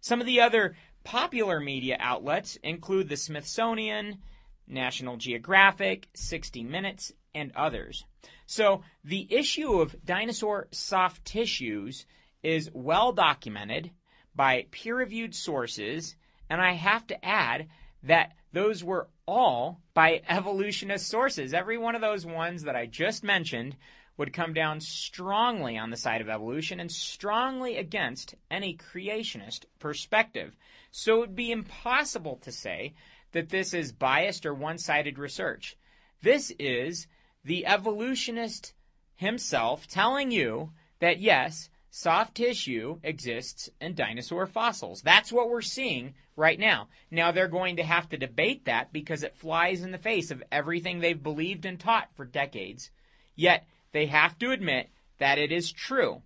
Some 0.00 0.20
of 0.20 0.26
the 0.26 0.40
other 0.40 0.76
popular 1.04 1.60
media 1.60 1.96
outlets 1.98 2.56
include 2.56 3.08
the 3.08 3.16
Smithsonian, 3.16 4.22
National 4.66 5.16
Geographic, 5.16 6.08
60 6.14 6.64
Minutes, 6.64 7.12
and 7.34 7.52
others. 7.54 8.04
So 8.46 8.82
the 9.04 9.26
issue 9.30 9.80
of 9.80 9.96
dinosaur 10.04 10.68
soft 10.70 11.24
tissues 11.24 12.06
is 12.42 12.70
well 12.72 13.12
documented 13.12 13.90
by 14.36 14.66
peer 14.70 14.96
reviewed 14.96 15.34
sources, 15.34 16.14
and 16.50 16.60
I 16.60 16.72
have 16.72 17.06
to 17.08 17.24
add 17.24 17.68
that 18.02 18.32
those 18.52 18.84
were 18.84 19.08
all 19.26 19.80
by 19.94 20.22
evolutionist 20.28 21.08
sources. 21.08 21.52
Every 21.52 21.78
one 21.78 21.94
of 21.94 22.00
those 22.00 22.24
ones 22.24 22.62
that 22.64 22.76
I 22.76 22.86
just 22.86 23.24
mentioned 23.24 23.76
would 24.16 24.32
come 24.32 24.54
down 24.54 24.80
strongly 24.80 25.76
on 25.76 25.90
the 25.90 25.96
side 25.96 26.20
of 26.20 26.28
evolution 26.28 26.80
and 26.80 26.90
strongly 26.90 27.76
against 27.76 28.34
any 28.50 28.76
creationist 28.76 29.64
perspective. 29.78 30.56
So 30.90 31.16
it 31.16 31.20
would 31.20 31.36
be 31.36 31.52
impossible 31.52 32.36
to 32.42 32.52
say 32.52 32.94
that 33.32 33.50
this 33.50 33.74
is 33.74 33.92
biased 33.92 34.46
or 34.46 34.54
one 34.54 34.78
sided 34.78 35.18
research. 35.18 35.76
This 36.22 36.50
is 36.58 37.06
the 37.44 37.66
evolutionist 37.66 38.72
himself 39.16 39.86
telling 39.86 40.30
you 40.30 40.72
that 41.00 41.20
yes, 41.20 41.68
soft 41.96 42.34
tissue 42.34 43.00
exists 43.02 43.70
in 43.80 43.94
dinosaur 43.94 44.46
fossils. 44.46 45.00
That's 45.00 45.32
what 45.32 45.48
we're 45.48 45.62
seeing 45.62 46.12
right 46.36 46.60
now. 46.60 46.88
Now 47.10 47.32
they're 47.32 47.48
going 47.48 47.76
to 47.76 47.82
have 47.82 48.06
to 48.10 48.18
debate 48.18 48.66
that 48.66 48.92
because 48.92 49.22
it 49.22 49.34
flies 49.34 49.80
in 49.80 49.92
the 49.92 49.98
face 49.98 50.30
of 50.30 50.42
everything 50.52 51.00
they've 51.00 51.22
believed 51.22 51.64
and 51.64 51.80
taught 51.80 52.10
for 52.14 52.26
decades. 52.26 52.90
Yet 53.34 53.66
they 53.92 54.04
have 54.06 54.38
to 54.40 54.50
admit 54.50 54.90
that 55.20 55.38
it 55.38 55.50
is 55.50 55.72
true. 55.72 56.20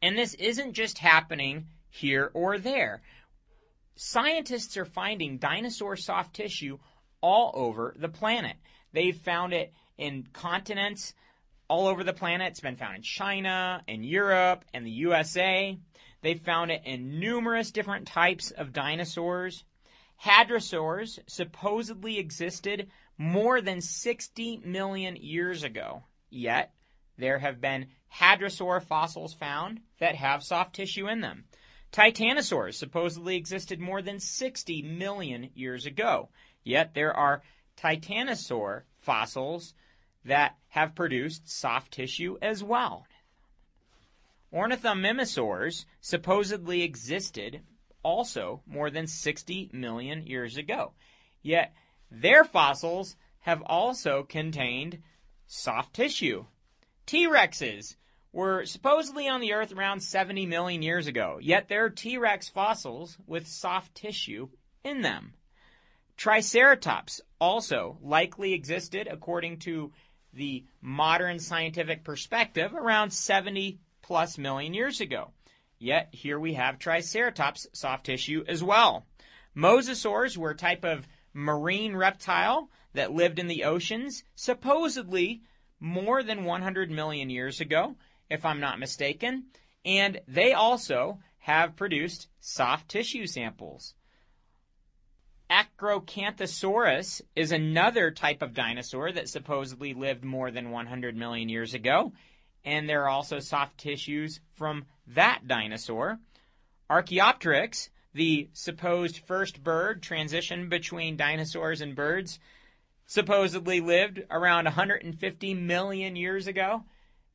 And 0.00 0.16
this 0.16 0.32
isn't 0.32 0.72
just 0.72 0.96
happening 0.96 1.66
here 1.90 2.30
or 2.32 2.56
there. 2.56 3.02
Scientists 3.96 4.78
are 4.78 4.86
finding 4.86 5.36
dinosaur 5.36 5.94
soft 5.94 6.34
tissue 6.34 6.78
all 7.20 7.52
over 7.54 7.94
the 7.98 8.08
planet. 8.08 8.56
They've 8.94 9.14
found 9.14 9.52
it 9.52 9.74
in 9.98 10.26
continents 10.32 11.12
all 11.68 11.86
over 11.86 12.04
the 12.04 12.12
planet. 12.12 12.48
It's 12.48 12.60
been 12.60 12.76
found 12.76 12.96
in 12.96 13.02
China, 13.02 13.82
in 13.86 14.04
Europe, 14.04 14.64
and 14.72 14.86
the 14.86 14.90
USA. 14.90 15.78
They've 16.22 16.40
found 16.40 16.70
it 16.70 16.82
in 16.84 17.18
numerous 17.20 17.70
different 17.70 18.06
types 18.06 18.50
of 18.50 18.72
dinosaurs. 18.72 19.64
Hadrosaurs 20.22 21.18
supposedly 21.26 22.18
existed 22.18 22.90
more 23.18 23.60
than 23.60 23.80
60 23.80 24.62
million 24.64 25.16
years 25.16 25.62
ago. 25.62 26.04
Yet, 26.30 26.72
there 27.16 27.38
have 27.38 27.60
been 27.60 27.86
hadrosaur 28.12 28.82
fossils 28.82 29.34
found 29.34 29.80
that 29.98 30.14
have 30.16 30.42
soft 30.42 30.74
tissue 30.74 31.08
in 31.08 31.20
them. 31.20 31.44
Titanosaurs 31.92 32.74
supposedly 32.74 33.36
existed 33.36 33.80
more 33.80 34.02
than 34.02 34.18
60 34.18 34.82
million 34.82 35.50
years 35.54 35.86
ago. 35.86 36.30
Yet, 36.64 36.94
there 36.94 37.14
are 37.14 37.42
titanosaur 37.76 38.82
fossils 38.98 39.74
that 40.24 40.56
have 40.68 40.94
produced 40.94 41.48
soft 41.48 41.92
tissue 41.92 42.36
as 42.40 42.62
well. 42.62 43.06
Ornithomimosaurs 44.52 45.84
supposedly 46.00 46.82
existed 46.82 47.62
also 48.02 48.62
more 48.66 48.90
than 48.90 49.06
60 49.06 49.70
million 49.72 50.26
years 50.26 50.56
ago. 50.56 50.92
Yet 51.42 51.74
their 52.10 52.44
fossils 52.44 53.16
have 53.40 53.62
also 53.62 54.22
contained 54.22 55.02
soft 55.46 55.94
tissue. 55.94 56.44
T 57.06 57.26
Rexes 57.26 57.96
were 58.32 58.64
supposedly 58.64 59.28
on 59.28 59.40
the 59.40 59.52
Earth 59.52 59.72
around 59.72 60.00
70 60.00 60.46
million 60.46 60.82
years 60.82 61.06
ago, 61.06 61.38
yet 61.40 61.68
there 61.68 61.84
are 61.84 61.90
T 61.90 62.18
Rex 62.18 62.48
fossils 62.48 63.18
with 63.26 63.46
soft 63.46 63.94
tissue 63.94 64.48
in 64.82 65.02
them. 65.02 65.34
Triceratops 66.16 67.20
also 67.40 67.98
likely 68.00 68.52
existed, 68.52 69.08
according 69.10 69.58
to 69.60 69.92
the 70.34 70.64
modern 70.80 71.38
scientific 71.38 72.04
perspective, 72.04 72.74
around 72.74 73.12
70 73.12 73.78
plus 74.02 74.38
million 74.38 74.74
years 74.74 75.00
ago. 75.00 75.30
Yet 75.78 76.08
here 76.12 76.38
we 76.38 76.54
have 76.54 76.78
Triceratops 76.78 77.66
soft 77.72 78.06
tissue 78.06 78.44
as 78.46 78.62
well. 78.62 79.06
Mosasaurs 79.56 80.36
were 80.36 80.50
a 80.50 80.56
type 80.56 80.84
of 80.84 81.06
marine 81.32 81.94
reptile 81.96 82.70
that 82.94 83.12
lived 83.12 83.38
in 83.38 83.48
the 83.48 83.64
oceans, 83.64 84.24
supposedly 84.34 85.42
more 85.80 86.22
than 86.22 86.44
100 86.44 86.90
million 86.90 87.28
years 87.28 87.60
ago, 87.60 87.96
if 88.30 88.44
I'm 88.44 88.60
not 88.60 88.78
mistaken, 88.78 89.44
and 89.84 90.20
they 90.26 90.52
also 90.52 91.20
have 91.38 91.76
produced 91.76 92.28
soft 92.40 92.88
tissue 92.88 93.26
samples. 93.26 93.94
Acrocanthosaurus 95.50 97.20
is 97.36 97.52
another 97.52 98.10
type 98.10 98.42
of 98.42 98.54
dinosaur 98.54 99.12
that 99.12 99.28
supposedly 99.28 99.92
lived 99.92 100.24
more 100.24 100.50
than 100.50 100.70
100 100.70 101.16
million 101.16 101.48
years 101.48 101.74
ago, 101.74 102.12
and 102.64 102.88
there 102.88 103.02
are 103.04 103.10
also 103.10 103.40
soft 103.40 103.76
tissues 103.78 104.40
from 104.54 104.86
that 105.08 105.46
dinosaur. 105.46 106.18
Archaeopteryx, 106.88 107.90
the 108.14 108.48
supposed 108.52 109.18
first 109.26 109.62
bird 109.62 110.02
transition 110.02 110.68
between 110.68 111.16
dinosaurs 111.16 111.82
and 111.82 111.94
birds, 111.94 112.38
supposedly 113.06 113.80
lived 113.80 114.22
around 114.30 114.64
150 114.64 115.54
million 115.54 116.16
years 116.16 116.46
ago, 116.46 116.84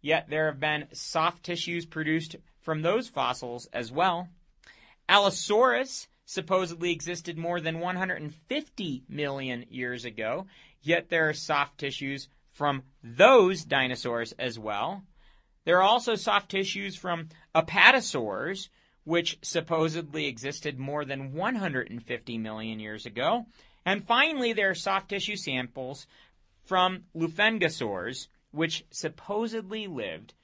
yet 0.01 0.29
there 0.29 0.47
have 0.47 0.59
been 0.59 0.87
soft 0.93 1.43
tissues 1.43 1.85
produced 1.85 2.35
from 2.61 2.81
those 2.81 3.07
fossils 3.07 3.67
as 3.71 3.91
well. 3.91 4.27
Allosaurus 5.07 6.07
supposedly 6.29 6.91
existed 6.91 7.39
more 7.39 7.59
than 7.59 7.79
150 7.79 9.03
million 9.09 9.65
years 9.71 10.05
ago, 10.05 10.45
yet 10.83 11.09
there 11.09 11.27
are 11.27 11.33
soft 11.33 11.79
tissues 11.79 12.29
from 12.51 12.83
those 13.03 13.65
dinosaurs 13.65 14.31
as 14.33 14.59
well. 14.59 15.01
There 15.65 15.79
are 15.79 15.81
also 15.81 16.13
soft 16.13 16.51
tissues 16.51 16.95
from 16.95 17.29
apatosaurs, 17.55 18.69
which 19.05 19.39
supposedly 19.41 20.27
existed 20.27 20.77
more 20.77 21.03
than 21.03 21.33
150 21.33 22.37
million 22.37 22.79
years 22.79 23.07
ago. 23.07 23.47
And 23.83 24.05
finally, 24.05 24.53
there 24.53 24.69
are 24.69 24.75
soft 24.75 25.09
tissue 25.09 25.35
samples 25.35 26.05
from 26.63 27.05
Lufengosaurs, 27.15 28.27
which 28.51 28.85
supposedly 28.91 29.87
lived 29.87 30.35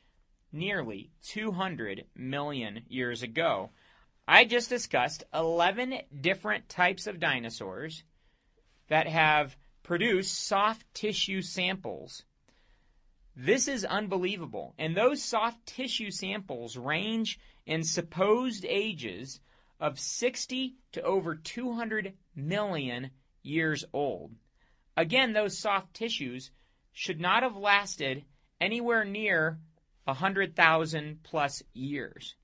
nearly 0.51 1.11
200 1.21 2.05
million 2.15 2.81
years 2.89 3.21
ago. 3.21 3.69
I 4.27 4.45
just 4.45 4.69
discussed 4.69 5.23
11 5.33 6.01
different 6.21 6.67
types 6.69 7.07
of 7.07 7.19
dinosaurs 7.19 8.03
that 8.87 9.07
have 9.07 9.55
produced 9.83 10.47
soft 10.47 10.85
tissue 10.93 11.41
samples 11.41 12.23
this 13.35 13.67
is 13.67 13.83
unbelievable. 13.83 14.73
And 14.77 14.95
those 14.95 15.21
soft 15.21 15.65
tissue 15.65 16.09
samples 16.09 16.77
range 16.77 17.37
in 17.65 17.83
supposed 17.83 18.65
ages 18.65 19.41
of 19.79 19.99
60 19.99 20.75
to 20.93 21.01
over 21.01 21.35
200 21.35 22.13
million 22.35 23.11
years 23.43 23.83
old. 23.91 24.33
Again, 24.95 25.33
those 25.33 25.57
soft 25.59 25.93
tissues 25.93 26.51
should 26.93 27.19
not 27.19 27.43
have 27.43 27.57
lasted 27.57 28.23
anywhere 28.61 29.03
near 29.03 29.59
100,000 30.05 31.21
plus 31.23 31.61
years. 31.73 32.35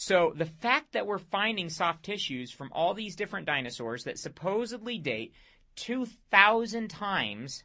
So 0.00 0.32
the 0.32 0.46
fact 0.46 0.92
that 0.92 1.08
we're 1.08 1.18
finding 1.18 1.68
soft 1.68 2.04
tissues 2.04 2.52
from 2.52 2.70
all 2.72 2.94
these 2.94 3.16
different 3.16 3.46
dinosaurs 3.46 4.04
that 4.04 4.16
supposedly 4.16 4.96
date 4.96 5.32
2,000 5.74 6.88
times 6.88 7.64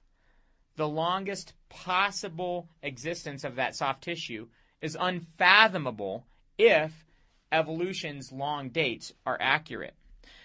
the 0.75 0.87
longest 0.87 1.53
possible 1.69 2.69
existence 2.81 3.43
of 3.43 3.57
that 3.57 3.75
soft 3.75 4.03
tissue 4.03 4.47
is 4.81 4.97
unfathomable 4.99 6.25
if 6.57 7.05
evolution's 7.51 8.31
long 8.31 8.69
dates 8.69 9.13
are 9.27 9.37
accurate. 9.39 9.93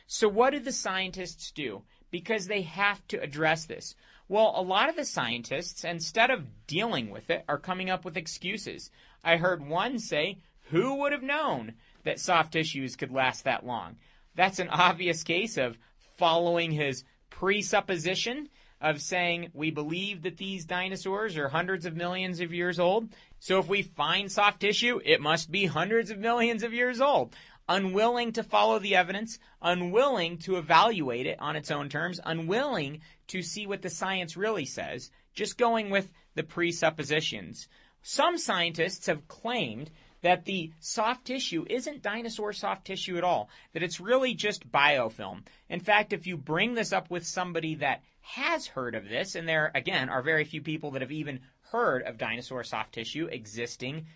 So, 0.07 0.28
what 0.28 0.50
do 0.50 0.59
the 0.61 0.73
scientists 0.73 1.52
do? 1.52 1.85
Because 2.11 2.49
they 2.49 2.62
have 2.62 3.07
to 3.09 3.23
address 3.23 3.64
this. 3.64 3.95
Well, 4.28 4.52
a 4.54 4.61
lot 4.61 4.90
of 4.90 4.97
the 4.97 5.07
scientists, 5.07 5.85
instead 5.85 6.30
of 6.30 6.66
dealing 6.66 7.09
with 7.09 7.30
it, 7.30 7.47
are 7.49 7.59
coming 7.59 7.88
up 7.88 8.04
with 8.04 8.18
excuses. 8.18 8.90
I 9.25 9.38
heard 9.38 9.66
one 9.66 9.99
say, 9.99 10.42
Who 10.70 10.96
would 10.96 11.12
have 11.12 11.22
known 11.22 11.75
that 12.04 12.20
soft 12.20 12.52
tissues 12.52 12.96
could 12.96 13.10
last 13.10 13.44
that 13.44 13.64
long? 13.64 13.96
That's 14.34 14.58
an 14.58 14.68
obvious 14.68 15.22
case 15.22 15.56
of 15.56 15.78
following 16.16 16.72
his 16.72 17.04
presupposition 17.30 18.48
of 18.80 19.00
saying 19.00 19.50
we 19.54 19.70
believe 19.70 20.22
that 20.22 20.37
these 20.37 20.64
dinosaurs 20.64 21.37
are 21.37 21.48
hundreds 21.48 21.87
of 21.87 21.96
millions 21.96 22.40
of 22.40 22.52
years 22.52 22.78
old. 22.78 23.08
So 23.40 23.58
if 23.58 23.66
we 23.66 23.82
find 23.82 24.30
soft 24.30 24.60
tissue, 24.60 25.00
it 25.04 25.20
must 25.20 25.50
be 25.50 25.66
hundreds 25.66 26.10
of 26.10 26.18
millions 26.18 26.62
of 26.62 26.72
years 26.72 27.00
old. 27.00 27.34
Unwilling 27.68 28.32
to 28.32 28.42
follow 28.42 28.78
the 28.78 28.94
evidence, 28.96 29.38
unwilling 29.60 30.38
to 30.38 30.56
evaluate 30.56 31.26
it 31.26 31.40
on 31.40 31.56
its 31.56 31.70
own 31.70 31.88
terms, 31.88 32.20
unwilling 32.25 33.00
to 33.28 33.42
see 33.42 33.66
what 33.66 33.82
the 33.82 33.90
science 33.90 34.37
really 34.37 34.64
says, 34.64 35.10
just 35.34 35.58
going 35.58 35.90
with 35.90 36.10
the 36.34 36.42
presuppositions. 36.42 37.68
Some 38.02 38.38
scientists 38.38 39.06
have 39.06 39.28
claimed 39.28 39.90
that 40.22 40.44
the 40.44 40.72
soft 40.80 41.25
tissue 41.25 41.64
isn't 41.68 42.02
dinosaur 42.02 42.52
soft 42.52 42.87
tissue 42.87 43.16
at 43.16 43.25
all, 43.25 43.48
that 43.72 43.82
it's 43.82 44.00
really 44.00 44.34
just 44.34 44.70
biofilm. 44.70 45.42
In 45.68 45.80
fact, 45.80 46.12
if 46.12 46.26
you 46.26 46.37
bring 46.37 46.75
this 46.75 46.92
up 46.92 47.10
with 47.10 47.26
somebody 47.26 47.76
that 47.76 48.02
has 48.20 48.66
heard 48.66 48.94
of 48.94 49.08
this, 49.08 49.34
and 49.34 49.48
there, 49.48 49.70
again, 49.75 50.08
are 50.08 50.22
very 50.22 50.44
few 50.44 50.60
people 50.60 50.90
that 50.92 51.02
have 51.02 51.12
even 51.12 51.40
heard 51.70 52.02
of 52.02 52.18
dinosaur 52.18 52.64
soft 52.64 52.94
tissue 52.94 53.26
existing 53.26 54.06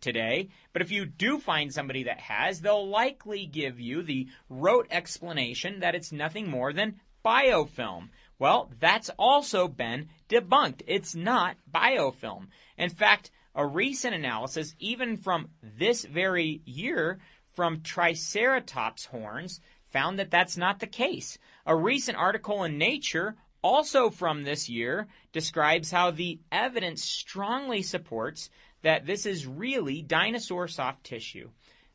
today. 0.00 0.48
But 0.72 0.82
if 0.82 0.90
you 0.90 1.06
do 1.06 1.38
find 1.38 1.72
somebody 1.72 2.04
that 2.04 2.20
has, 2.20 2.60
they'll 2.60 2.88
likely 2.88 3.46
give 3.46 3.80
you 3.80 4.02
the 4.02 4.28
rote 4.50 4.88
explanation 4.90 5.80
that 5.80 5.94
it's 5.94 6.12
nothing 6.12 6.50
more 6.50 6.72
than 6.72 7.00
biofilm. 7.24 8.08
Well, 8.38 8.70
that's 8.80 9.10
also 9.18 9.68
been 9.68 10.08
debunked. 10.28 10.82
It's 10.86 11.14
not 11.14 11.56
biofilm. 11.72 12.48
In 12.76 12.90
fact, 12.90 13.30
a 13.54 13.66
recent 13.66 14.14
analysis, 14.14 14.74
even 14.78 15.16
from 15.16 15.48
this 15.62 16.04
very 16.04 16.62
year, 16.64 17.20
from 17.54 17.82
Triceratops 17.82 19.06
horns, 19.06 19.60
found 19.90 20.18
that 20.18 20.30
that's 20.30 20.56
not 20.56 20.80
the 20.80 20.86
case. 20.86 21.38
A 21.66 21.76
recent 21.76 22.16
article 22.16 22.64
in 22.64 22.78
Nature 22.78 23.36
also 23.62 24.10
from 24.10 24.42
this 24.42 24.68
year 24.68 25.06
describes 25.32 25.90
how 25.90 26.10
the 26.10 26.40
evidence 26.50 27.04
strongly 27.04 27.82
supports 27.82 28.50
that 28.82 29.06
this 29.06 29.26
is 29.26 29.46
really 29.46 30.02
dinosaur 30.02 30.66
soft 30.66 31.04
tissue. 31.04 31.50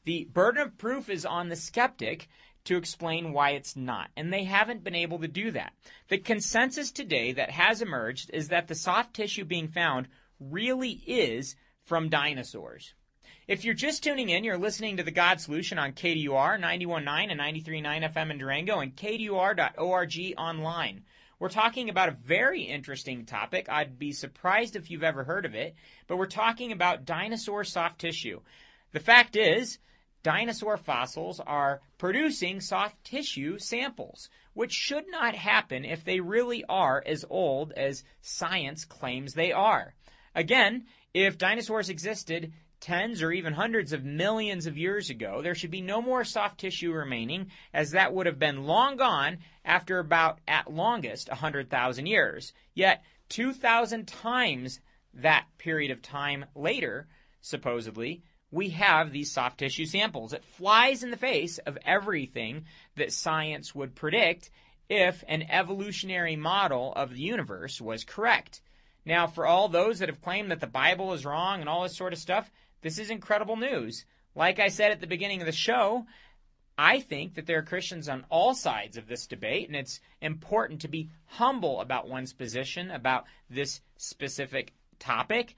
The 0.06 0.26
burden 0.32 0.62
of 0.62 0.78
proof 0.78 1.10
is 1.10 1.26
on 1.26 1.50
the 1.50 1.56
skeptic 1.56 2.30
to 2.64 2.78
explain 2.78 3.34
why 3.34 3.52
it's 3.52 3.76
not, 3.76 4.10
and 4.16 4.32
they 4.32 4.44
haven't 4.44 4.84
been 4.84 4.96
able 4.96 5.20
to 5.20 5.28
do 5.28 5.52
that. 5.52 5.74
The 6.10 6.18
consensus 6.18 6.92
today 6.92 7.34
that 7.34 7.50
has 7.50 7.82
emerged 7.82 8.30
is 8.34 8.50
that 8.50 8.68
the 8.68 8.76
soft 8.76 9.14
tissue 9.14 9.46
being 9.46 9.70
found 9.70 10.08
really 10.40 10.92
is 10.92 11.56
from 11.84 12.10
dinosaurs. 12.10 12.94
If 13.48 13.64
you're 13.64 13.74
just 13.74 14.04
tuning 14.04 14.30
in, 14.30 14.44
you're 14.44 14.58
listening 14.58 14.98
to 14.98 15.04
The 15.04 15.12
God 15.12 15.40
Solution 15.40 15.80
on 15.80 15.94
KDUR 15.94 16.60
91.9 16.60 17.32
and 17.32 17.40
93.9 17.40 18.14
FM 18.14 18.32
in 18.32 18.38
Durango 18.38 18.80
and 18.80 18.96
KDUR.org 18.96 20.34
online. 20.38 21.04
We're 21.40 21.50
talking 21.50 21.90
about 21.90 22.10
a 22.10 22.18
very 22.26 22.64
interesting 22.64 23.26
topic. 23.26 23.70
I'd 23.70 24.00
be 24.00 24.12
surprised 24.12 24.76
if 24.76 24.90
you've 24.90 25.04
ever 25.04 25.24
heard 25.24 25.46
of 25.46 25.56
it, 25.56 25.76
but 26.08 26.18
we're 26.18 26.26
talking 26.26 26.72
about 26.72 27.06
dinosaur 27.06 27.64
soft 27.64 28.00
tissue. 28.00 28.42
The 28.92 29.00
fact 29.00 29.36
is, 29.36 29.80
dinosaur 30.24 30.78
fossils 30.78 31.40
are 31.40 31.82
producing 31.98 32.60
soft 32.60 33.02
tissue 33.04 33.60
samples, 33.60 34.30
which 34.56 34.74
should 34.74 35.06
not 35.10 35.36
happen 35.36 35.86
if 35.86 36.04
they 36.04 36.20
really 36.20 36.66
are 36.68 37.04
as 37.06 37.24
old 37.30 37.72
as 37.74 38.04
science 38.22 38.84
claims 38.84 39.34
they 39.34 39.52
are. 39.52 39.94
Again, 40.38 40.86
if 41.16 41.40
dinosaurs 41.40 41.90
existed 41.90 42.54
tens 42.80 43.24
or 43.24 43.32
even 43.32 43.54
hundreds 43.54 43.92
of 43.92 44.04
millions 44.04 44.68
of 44.68 44.78
years 44.78 45.10
ago, 45.10 45.42
there 45.42 45.56
should 45.56 45.72
be 45.72 45.82
no 45.82 46.00
more 46.00 46.24
soft 46.24 46.60
tissue 46.60 46.94
remaining, 46.94 47.50
as 47.74 47.92
that 47.92 48.14
would 48.14 48.28
have 48.28 48.38
been 48.38 48.66
long 48.66 48.98
gone 48.98 49.40
after 49.66 49.98
about, 49.98 50.40
at 50.48 50.72
longest, 50.72 51.28
100,000 51.30 52.06
years. 52.06 52.54
Yet, 52.76 53.04
2,000 53.30 54.08
times 54.08 54.80
that 55.16 55.48
period 55.58 55.90
of 55.90 56.04
time 56.04 56.46
later, 56.54 57.08
supposedly, 57.42 58.22
we 58.52 58.70
have 58.70 59.12
these 59.12 59.32
soft 59.32 59.58
tissue 59.58 59.88
samples. 59.88 60.34
It 60.34 60.46
flies 60.46 61.02
in 61.02 61.10
the 61.10 61.18
face 61.18 61.58
of 61.58 61.80
everything 61.84 62.66
that 62.96 63.12
science 63.12 63.74
would 63.74 63.96
predict 63.96 64.52
if 64.88 65.24
an 65.28 65.42
evolutionary 65.50 66.36
model 66.36 66.94
of 66.94 67.10
the 67.10 67.22
universe 67.22 67.82
was 67.82 68.04
correct. 68.04 68.62
Now, 69.08 69.26
for 69.26 69.48
all 69.48 69.70
those 69.70 70.00
that 70.00 70.10
have 70.10 70.22
claimed 70.22 70.52
that 70.52 70.60
the 70.60 70.68
Bible 70.68 71.14
is 71.14 71.26
wrong 71.26 71.62
and 71.62 71.70
all 71.70 71.84
this 71.84 71.96
sort 71.96 72.12
of 72.12 72.20
stuff, 72.20 72.52
this 72.82 73.00
is 73.00 73.10
incredible 73.10 73.56
news. 73.56 74.04
Like 74.36 74.60
I 74.60 74.68
said 74.68 74.92
at 74.92 75.00
the 75.00 75.08
beginning 75.08 75.40
of 75.40 75.46
the 75.46 75.54
show, 75.54 76.06
I 76.78 77.00
think 77.00 77.36
that 77.36 77.46
there 77.46 77.60
are 77.60 77.64
Christians 77.64 78.10
on 78.10 78.26
all 78.30 78.54
sides 78.54 78.98
of 78.98 79.08
this 79.08 79.26
debate, 79.26 79.68
and 79.68 79.78
it's 79.78 80.02
important 80.22 80.82
to 80.82 80.90
be 80.90 81.10
humble 81.26 81.80
about 81.80 82.10
one's 82.10 82.34
position 82.34 82.92
about 82.92 83.24
this 83.50 83.80
specific 83.96 84.74
topic. 85.00 85.56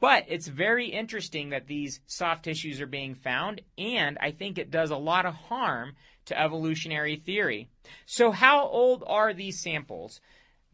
But 0.00 0.24
it's 0.28 0.48
very 0.48 0.88
interesting 0.88 1.50
that 1.50 1.66
these 1.66 2.00
soft 2.06 2.44
tissues 2.44 2.80
are 2.80 2.86
being 2.86 3.14
found, 3.14 3.60
and 3.76 4.16
I 4.22 4.30
think 4.30 4.56
it 4.56 4.70
does 4.70 4.90
a 4.90 4.96
lot 4.96 5.26
of 5.26 5.34
harm 5.34 5.96
to 6.24 6.40
evolutionary 6.40 7.16
theory. 7.16 7.68
So, 8.06 8.30
how 8.30 8.66
old 8.66 9.04
are 9.06 9.34
these 9.34 9.60
samples? 9.60 10.22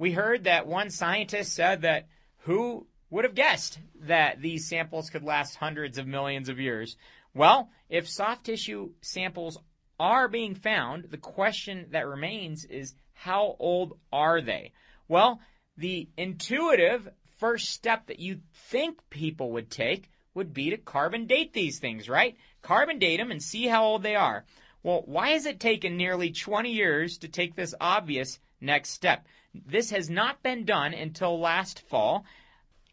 We 0.03 0.11
heard 0.11 0.43
that 0.45 0.67
one 0.67 0.91
scientist 0.91 1.55
said 1.55 1.83
that 1.83 2.09
who 2.39 2.89
would 3.11 3.23
have 3.25 3.37
guessed 3.37 3.79
that 4.01 4.43
these 4.43 4.67
samples 4.67 5.11
could 5.11 5.23
last 5.23 5.55
hundreds 5.55 5.97
of 5.97 6.09
millions 6.09 6.49
of 6.49 6.59
years. 6.59 6.97
Well, 7.35 7.71
if 7.89 8.09
soft 8.09 8.47
tissue 8.47 8.91
samples 9.01 9.59
are 10.01 10.27
being 10.27 10.57
found, 10.57 11.05
the 11.13 11.19
question 11.19 11.87
that 11.93 12.09
remains 12.09 12.65
is 12.65 12.97
how 13.15 13.55
old 13.61 13.97
are 14.13 14.41
they? 14.41 14.73
Well, 15.07 15.41
the 15.77 16.09
intuitive 16.17 17.09
first 17.39 17.71
step 17.71 18.09
that 18.09 18.19
you 18.19 18.41
think 18.55 19.09
people 19.09 19.53
would 19.53 19.71
take 19.71 20.11
would 20.35 20.53
be 20.53 20.71
to 20.71 20.79
carbon 20.79 21.27
date 21.27 21.53
these 21.53 21.79
things, 21.79 22.09
right? 22.09 22.37
Carbon 22.61 22.99
date 22.99 23.19
them 23.19 23.31
and 23.31 23.41
see 23.41 23.69
how 23.69 23.85
old 23.85 24.03
they 24.03 24.17
are. 24.17 24.47
Well, 24.83 25.03
why 25.07 25.31
has 25.31 25.47
it 25.47 25.61
taken 25.61 25.97
nearly 25.97 26.31
20 26.31 26.71
years 26.71 27.19
to 27.19 27.29
take 27.29 27.55
this 27.55 27.75
obvious 27.81 28.41
next 28.61 28.91
step? 28.91 29.27
This 29.55 29.91
has 29.91 30.11
not 30.11 30.43
been 30.43 30.65
done 30.65 30.95
until 30.95 31.39
last 31.39 31.81
fall, 31.89 32.25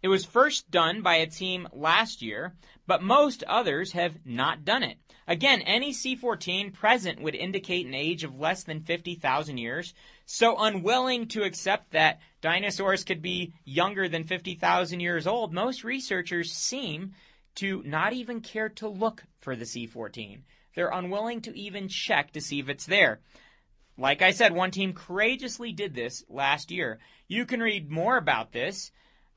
it 0.02 0.08
was 0.08 0.24
first 0.24 0.72
done 0.72 1.02
by 1.02 1.16
a 1.16 1.28
team 1.28 1.68
last 1.74 2.22
year, 2.22 2.56
but 2.88 3.04
most 3.04 3.44
others 3.44 3.92
have 3.92 4.26
not 4.26 4.64
done 4.64 4.82
it. 4.82 4.98
Again, 5.28 5.62
any 5.62 5.92
C14 5.92 6.72
present 6.74 7.20
would 7.20 7.36
indicate 7.36 7.86
an 7.86 7.94
age 7.94 8.24
of 8.24 8.40
less 8.40 8.64
than 8.64 8.80
50,000 8.80 9.58
years. 9.58 9.94
So 10.26 10.56
unwilling 10.58 11.28
to 11.30 11.44
accept 11.44 11.92
that 11.92 12.22
dinosaurs 12.40 13.04
could 13.04 13.22
be 13.22 13.54
younger 13.66 14.08
than 14.08 14.24
50,000 14.24 15.02
years 15.02 15.28
old, 15.28 15.54
most 15.54 15.84
researchers 15.84 16.54
seem 16.54 17.14
to 17.56 17.84
not 17.84 18.14
even 18.14 18.40
care 18.40 18.70
to 18.70 18.88
look 18.88 19.26
for 19.42 19.56
the 19.56 19.66
C14. 19.66 20.44
They're 20.76 20.90
unwilling 20.90 21.42
to 21.42 21.58
even 21.58 21.88
check 21.88 22.32
to 22.34 22.42
see 22.42 22.60
if 22.60 22.70
it's 22.70 22.86
there. 22.86 23.20
Like 23.98 24.22
I 24.22 24.32
said, 24.32 24.54
one 24.54 24.72
team 24.72 24.94
courageously 24.94 25.74
did 25.74 25.94
this 25.94 26.24
last 26.30 26.72
year. 26.72 27.00
You 27.28 27.46
can 27.46 27.60
read 27.60 27.92
more 27.92 28.18
about 28.18 28.52
this 28.54 28.92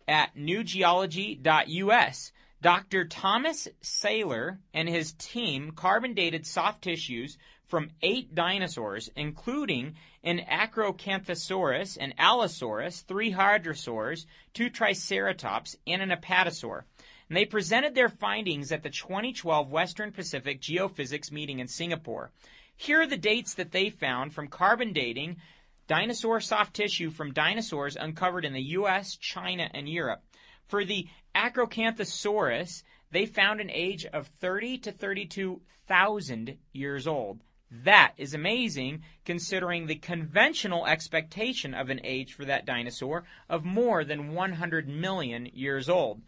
at 0.07 0.37
newgeology.us. 0.37 2.33
Dr. 2.61 3.07
Thomas 3.07 3.67
Seiler 3.81 4.61
and 4.73 4.89
his 4.89 5.15
team 5.15 5.73
carbon 5.73 6.15
dated 6.15 6.47
soft 6.47 6.83
tissues 6.83 7.37
from 7.67 7.91
eight 8.03 8.37
dinosaurs, 8.37 9.11
including 9.17 9.97
an 10.23 10.39
Acrocanthosaurus, 10.39 11.97
an 12.01 12.15
Allosaurus, 12.19 13.01
three 13.01 13.33
Hadrosaurs, 13.33 14.27
two 14.55 14.71
Triceratops, 14.71 15.77
and 15.89 16.03
an 16.03 16.11
Apatosaur. 16.11 16.85
And 17.33 17.37
they 17.39 17.47
presented 17.47 17.95
their 17.95 18.11
findings 18.11 18.73
at 18.73 18.83
the 18.83 18.91
2012 18.91 19.71
Western 19.71 20.13
Pacific 20.13 20.61
Geophysics 20.61 21.33
meeting 21.33 21.61
in 21.61 21.67
Singapore. 21.67 22.31
Here 22.77 23.01
are 23.01 23.07
the 23.07 23.17
dates 23.17 23.55
that 23.55 23.73
they 23.73 23.89
found 23.89 24.35
from 24.35 24.49
carbon 24.49 24.93
dating 24.93 25.39
dinosaur 25.87 26.41
soft 26.41 26.75
tissue 26.75 27.11
from 27.11 27.33
dinosaurs 27.33 27.97
uncovered 27.97 28.45
in 28.45 28.53
the 28.53 28.77
US, 28.77 29.17
China, 29.17 29.71
and 29.73 29.89
Europe. 29.89 30.23
For 30.67 30.85
the 30.85 31.09
Acrocanthosaurus, 31.35 32.83
they 33.13 33.25
found 33.25 33.63
an 33.63 33.71
age 33.71 34.05
of 34.05 34.27
30 34.27 34.77
to 34.81 34.93
32,000 34.93 36.59
years 36.75 37.07
old. 37.07 37.41
That 37.71 38.13
is 38.19 38.35
amazing 38.35 39.05
considering 39.25 39.87
the 39.87 39.95
conventional 39.95 40.87
expectation 40.87 41.73
of 41.73 41.89
an 41.89 42.03
age 42.05 42.35
for 42.35 42.45
that 42.45 42.67
dinosaur 42.67 43.25
of 43.49 43.65
more 43.65 44.05
than 44.05 44.35
100 44.35 44.87
million 44.87 45.47
years 45.55 45.89
old. 45.89 46.21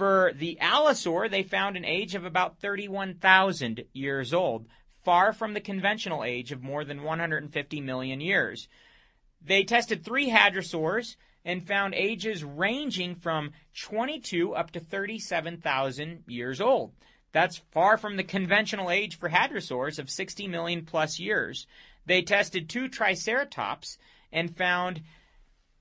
For 0.00 0.32
the 0.34 0.56
Allosaur, 0.62 1.28
they 1.28 1.42
found 1.42 1.76
an 1.76 1.84
age 1.84 2.14
of 2.14 2.24
about 2.24 2.58
31,000 2.58 3.84
years 3.92 4.32
old, 4.32 4.66
far 5.04 5.34
from 5.34 5.52
the 5.52 5.60
conventional 5.60 6.24
age 6.24 6.52
of 6.52 6.62
more 6.62 6.86
than 6.86 7.02
150 7.02 7.80
million 7.82 8.18
years. 8.18 8.66
They 9.42 9.62
tested 9.62 10.02
three 10.02 10.30
hadrosaurs 10.30 11.16
and 11.44 11.66
found 11.66 11.92
ages 11.92 12.42
ranging 12.42 13.14
from 13.14 13.52
22 13.78 14.54
up 14.54 14.70
to 14.70 14.80
37,000 14.80 16.24
years 16.26 16.62
old. 16.62 16.94
That's 17.32 17.58
far 17.58 17.98
from 17.98 18.16
the 18.16 18.24
conventional 18.24 18.90
age 18.90 19.18
for 19.18 19.28
hadrosaurs 19.28 19.98
of 19.98 20.08
60 20.08 20.48
million 20.48 20.86
plus 20.86 21.18
years. 21.18 21.66
They 22.06 22.22
tested 22.22 22.70
two 22.70 22.88
triceratops 22.88 23.98
and 24.32 24.56
found 24.56 25.02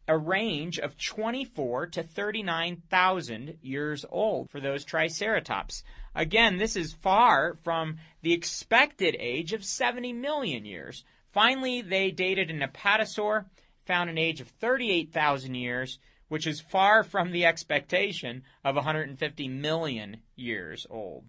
a 0.09 0.17
range 0.17 0.79
of 0.79 0.97
24 0.97 1.85
to 1.85 2.01
39,000 2.01 3.59
years 3.61 4.03
old 4.09 4.49
for 4.49 4.59
those 4.59 4.83
triceratops. 4.83 5.83
Again, 6.15 6.57
this 6.57 6.75
is 6.75 6.93
far 6.93 7.53
from 7.63 7.99
the 8.23 8.33
expected 8.33 9.15
age 9.19 9.53
of 9.53 9.63
70 9.63 10.13
million 10.13 10.65
years. 10.65 11.05
Finally, 11.31 11.83
they 11.83 12.09
dated 12.09 12.49
an 12.49 12.61
apatosaur, 12.61 13.45
found 13.85 14.09
an 14.09 14.17
age 14.17 14.41
of 14.41 14.47
38,000 14.47 15.53
years, 15.53 15.99
which 16.27 16.47
is 16.47 16.59
far 16.59 17.03
from 17.03 17.31
the 17.31 17.45
expectation 17.45 18.41
of 18.63 18.75
150 18.75 19.47
million 19.47 20.17
years 20.35 20.87
old. 20.89 21.23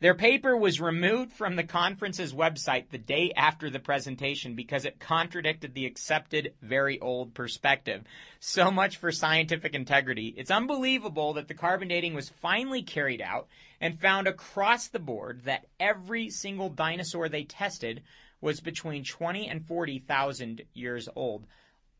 Their 0.00 0.14
paper 0.14 0.56
was 0.56 0.80
removed 0.80 1.32
from 1.32 1.56
the 1.56 1.64
conference's 1.64 2.32
website 2.32 2.90
the 2.90 2.98
day 2.98 3.32
after 3.36 3.68
the 3.68 3.80
presentation 3.80 4.54
because 4.54 4.84
it 4.84 5.00
contradicted 5.00 5.74
the 5.74 5.86
accepted 5.86 6.54
very 6.62 7.00
old 7.00 7.34
perspective. 7.34 8.04
So 8.38 8.70
much 8.70 8.98
for 8.98 9.10
scientific 9.10 9.74
integrity. 9.74 10.32
It's 10.36 10.52
unbelievable 10.52 11.32
that 11.32 11.48
the 11.48 11.54
carbon 11.54 11.88
dating 11.88 12.14
was 12.14 12.28
finally 12.28 12.82
carried 12.82 13.20
out 13.20 13.48
and 13.80 14.00
found 14.00 14.28
across 14.28 14.86
the 14.86 15.00
board 15.00 15.42
that 15.46 15.66
every 15.80 16.30
single 16.30 16.68
dinosaur 16.68 17.28
they 17.28 17.42
tested 17.42 18.04
was 18.40 18.60
between 18.60 19.02
20 19.02 19.48
and 19.48 19.66
40,000 19.66 20.62
years 20.74 21.08
old. 21.16 21.44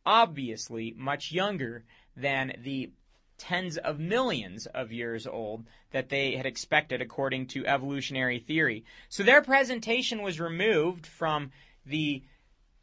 Obviously 0.06 0.94
much 0.96 1.32
younger 1.32 1.82
than 2.16 2.52
the 2.62 2.92
tens 3.38 3.78
of 3.78 3.98
millions 3.98 4.66
of 4.66 4.92
years 4.92 5.26
old 5.26 5.64
that 5.92 6.08
they 6.08 6.32
had 6.32 6.44
expected 6.44 7.00
according 7.00 7.46
to 7.46 7.66
evolutionary 7.66 8.38
theory. 8.38 8.84
So 9.08 9.22
their 9.22 9.42
presentation 9.42 10.22
was 10.22 10.40
removed 10.40 11.06
from 11.06 11.52
the 11.86 12.22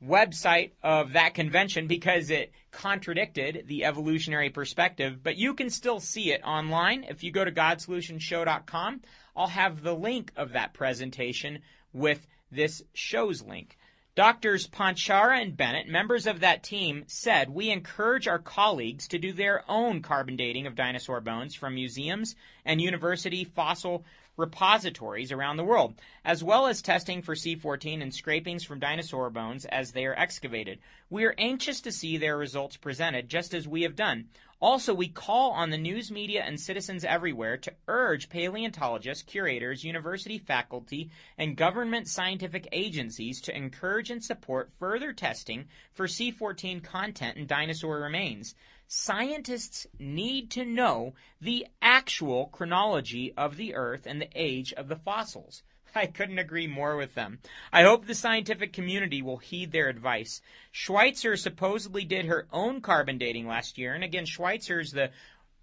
website 0.03 0.71
of 0.83 1.13
that 1.13 1.33
convention 1.33 1.87
because 1.87 2.29
it 2.29 2.51
contradicted 2.71 3.65
the 3.67 3.85
evolutionary 3.85 4.49
perspective, 4.49 5.23
but 5.23 5.37
you 5.37 5.53
can 5.53 5.69
still 5.69 5.99
see 5.99 6.31
it 6.31 6.41
online. 6.43 7.05
If 7.07 7.23
you 7.23 7.31
go 7.31 7.45
to 7.45 7.51
godsolutionshow.com, 7.51 9.01
I'll 9.35 9.47
have 9.47 9.81
the 9.81 9.95
link 9.95 10.31
of 10.35 10.53
that 10.53 10.73
presentation 10.73 11.59
with 11.93 12.25
this 12.51 12.81
show's 12.93 13.41
link. 13.41 13.77
Doctors 14.15 14.65
Pontcharra 14.65 15.41
and 15.41 15.57
Bennett, 15.57 15.89
members 15.89 16.25
of 16.25 16.39
that 16.39 16.63
team, 16.63 17.03
said, 17.05 17.49
We 17.49 17.69
encourage 17.69 18.29
our 18.29 18.39
colleagues 18.39 19.09
to 19.09 19.19
do 19.19 19.33
their 19.33 19.69
own 19.69 20.01
carbon 20.01 20.37
dating 20.37 20.67
of 20.67 20.75
dinosaur 20.75 21.19
bones 21.19 21.53
from 21.53 21.75
museums 21.75 22.33
and 22.63 22.79
university 22.79 23.43
fossil 23.43 24.05
repositories 24.37 25.31
around 25.31 25.57
the 25.57 25.63
world, 25.63 25.95
as 26.23 26.43
well 26.43 26.67
as 26.67 26.81
testing 26.81 27.21
for 27.21 27.35
C14 27.35 28.01
and 28.01 28.13
scrapings 28.13 28.63
from 28.63 28.79
dinosaur 28.79 29.29
bones 29.29 29.65
as 29.65 29.91
they 29.91 30.05
are 30.05 30.17
excavated. 30.17 30.79
We 31.09 31.25
are 31.25 31.35
anxious 31.37 31.81
to 31.81 31.91
see 31.91 32.17
their 32.17 32.37
results 32.37 32.77
presented, 32.77 33.29
just 33.29 33.53
as 33.53 33.67
we 33.67 33.83
have 33.83 33.95
done. 33.95 34.29
Also, 34.61 34.93
we 34.93 35.09
call 35.09 35.51
on 35.51 35.69
the 35.69 35.77
news 35.77 36.09
media 36.09 36.41
and 36.41 36.59
citizens 36.59 37.03
everywhere 37.03 37.57
to 37.57 37.73
urge 37.87 38.29
paleontologists, 38.29 39.23
curators, 39.23 39.83
university 39.83 40.37
faculty, 40.37 41.11
and 41.37 41.57
government 41.57 42.07
scientific 42.07 42.67
agencies 42.71 43.41
to 43.41 43.55
encourage 43.55 44.09
and 44.09 44.23
support 44.23 44.71
further 44.79 45.11
testing 45.11 45.65
for 45.93 46.07
C14 46.07 46.81
content 46.81 47.37
in 47.37 47.47
dinosaur 47.47 47.99
remains 47.99 48.55
scientists 48.87 49.87
need 49.99 50.51
to 50.51 50.65
know 50.65 51.13
the 51.41 51.67
actual 51.81 52.47
chronology 52.47 53.33
of 53.35 53.57
the 53.57 53.75
Earth 53.75 54.05
and 54.05 54.21
the 54.21 54.29
age 54.35 54.73
of 54.73 54.87
the 54.87 54.95
fossils. 54.95 55.63
I 55.95 56.07
couldn't 56.07 56.39
agree 56.39 56.67
more 56.67 56.95
with 56.95 57.15
them. 57.15 57.39
I 57.71 57.83
hope 57.83 58.05
the 58.05 58.15
scientific 58.15 58.73
community 58.73 59.21
will 59.21 59.37
heed 59.37 59.71
their 59.71 59.87
advice. 59.87 60.41
Schweitzer 60.71 61.37
supposedly 61.37 62.03
did 62.03 62.25
her 62.25 62.47
own 62.51 62.81
carbon 62.81 63.17
dating 63.17 63.47
last 63.47 63.77
year, 63.77 63.93
and 63.93 64.03
again, 64.03 64.25
Schweitzer 64.25 64.79
is 64.79 64.91
the 64.91 65.11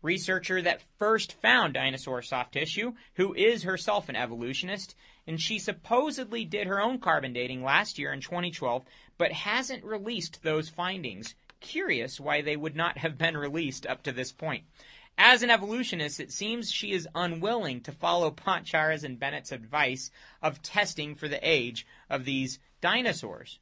researcher 0.02 0.60
that 0.62 0.82
first 0.98 1.34
found 1.34 1.74
dinosaur 1.74 2.22
soft 2.22 2.52
tissue, 2.54 2.92
who 3.14 3.34
is 3.34 3.62
herself 3.62 4.08
an 4.08 4.16
evolutionist, 4.16 4.96
and 5.26 5.40
she 5.40 5.58
supposedly 5.58 6.44
did 6.44 6.66
her 6.66 6.80
own 6.80 6.98
carbon 6.98 7.32
dating 7.32 7.62
last 7.62 7.98
year 7.98 8.12
in 8.12 8.20
2012, 8.20 8.84
but 9.16 9.32
hasn't 9.32 9.84
released 9.84 10.42
those 10.42 10.68
findings 10.68 11.34
curious 11.62 12.20
why 12.20 12.42
they 12.42 12.56
would 12.56 12.76
not 12.76 12.98
have 12.98 13.16
been 13.16 13.36
released 13.36 13.86
up 13.86 14.02
to 14.02 14.12
this 14.12 14.32
point. 14.32 14.64
As 15.16 15.42
an 15.42 15.50
evolutionist, 15.50 16.20
it 16.20 16.32
seems 16.32 16.70
she 16.70 16.92
is 16.92 17.08
unwilling 17.14 17.80
to 17.82 17.92
follow 17.92 18.30
Pontcharra's 18.30 19.04
and 19.04 19.18
Bennett's 19.18 19.52
advice 19.52 20.10
of 20.42 20.62
testing 20.62 21.14
for 21.14 21.28
the 21.28 21.40
age 21.48 21.86
of 22.10 22.24
these 22.24 22.58
dinosaurs. 22.80 23.58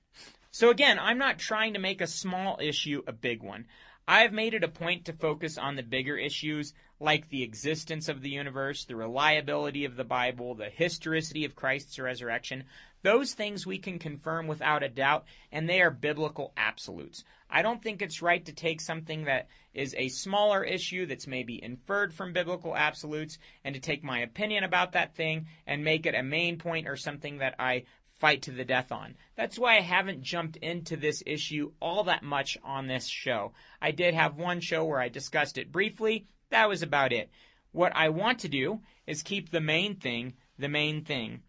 So 0.50 0.70
again, 0.70 0.98
I'm 0.98 1.18
not 1.18 1.38
trying 1.38 1.74
to 1.74 1.80
make 1.80 2.00
a 2.00 2.06
small 2.06 2.58
issue 2.60 3.02
a 3.06 3.12
big 3.12 3.42
one. 3.42 3.66
I've 4.08 4.32
made 4.32 4.54
it 4.54 4.64
a 4.64 4.68
point 4.68 5.04
to 5.04 5.12
focus 5.12 5.58
on 5.58 5.76
the 5.76 5.84
bigger 5.84 6.16
issues 6.16 6.74
like 6.98 7.28
the 7.28 7.42
existence 7.42 8.08
of 8.08 8.22
the 8.22 8.30
universe, 8.30 8.84
the 8.84 8.96
reliability 8.96 9.84
of 9.84 9.96
the 9.96 10.04
Bible, 10.04 10.54
the 10.54 10.68
historicity 10.68 11.44
of 11.44 11.54
Christ's 11.54 11.98
resurrection. 11.98 12.64
Those 13.02 13.32
things 13.32 13.66
we 13.66 13.78
can 13.78 13.98
confirm 13.98 14.46
without 14.46 14.82
a 14.82 14.88
doubt, 14.88 15.24
and 15.50 15.68
they 15.68 15.80
are 15.80 15.90
biblical 15.90 16.52
absolutes. 16.56 17.24
I 17.48 17.62
don't 17.62 17.82
think 17.82 18.02
it's 18.02 18.20
right 18.20 18.44
to 18.44 18.52
take 18.52 18.80
something 18.80 19.24
that 19.24 19.48
is 19.72 19.94
a 19.96 20.08
smaller 20.08 20.62
issue 20.62 21.06
that's 21.06 21.26
maybe 21.26 21.62
inferred 21.62 22.12
from 22.12 22.32
biblical 22.32 22.76
absolutes 22.76 23.38
and 23.64 23.74
to 23.74 23.80
take 23.80 24.04
my 24.04 24.20
opinion 24.20 24.64
about 24.64 24.92
that 24.92 25.14
thing 25.14 25.46
and 25.66 25.82
make 25.82 26.04
it 26.04 26.14
a 26.14 26.22
main 26.22 26.58
point 26.58 26.86
or 26.86 26.96
something 26.96 27.38
that 27.38 27.54
I 27.58 27.84
fight 28.18 28.42
to 28.42 28.50
the 28.50 28.66
death 28.66 28.92
on. 28.92 29.16
That's 29.34 29.58
why 29.58 29.78
I 29.78 29.80
haven't 29.80 30.22
jumped 30.22 30.56
into 30.58 30.96
this 30.96 31.22
issue 31.26 31.72
all 31.80 32.04
that 32.04 32.22
much 32.22 32.58
on 32.62 32.86
this 32.86 33.06
show. 33.06 33.52
I 33.80 33.92
did 33.92 34.12
have 34.12 34.36
one 34.36 34.60
show 34.60 34.84
where 34.84 35.00
I 35.00 35.08
discussed 35.08 35.56
it 35.56 35.72
briefly. 35.72 36.26
That 36.50 36.68
was 36.68 36.82
about 36.82 37.14
it. 37.14 37.30
What 37.72 37.96
I 37.96 38.10
want 38.10 38.40
to 38.40 38.48
do 38.48 38.80
is 39.06 39.22
keep 39.22 39.50
the 39.50 39.60
main 39.60 39.96
thing 39.96 40.34
the 40.60 40.68
main 40.68 41.04
thing. 41.04 41.42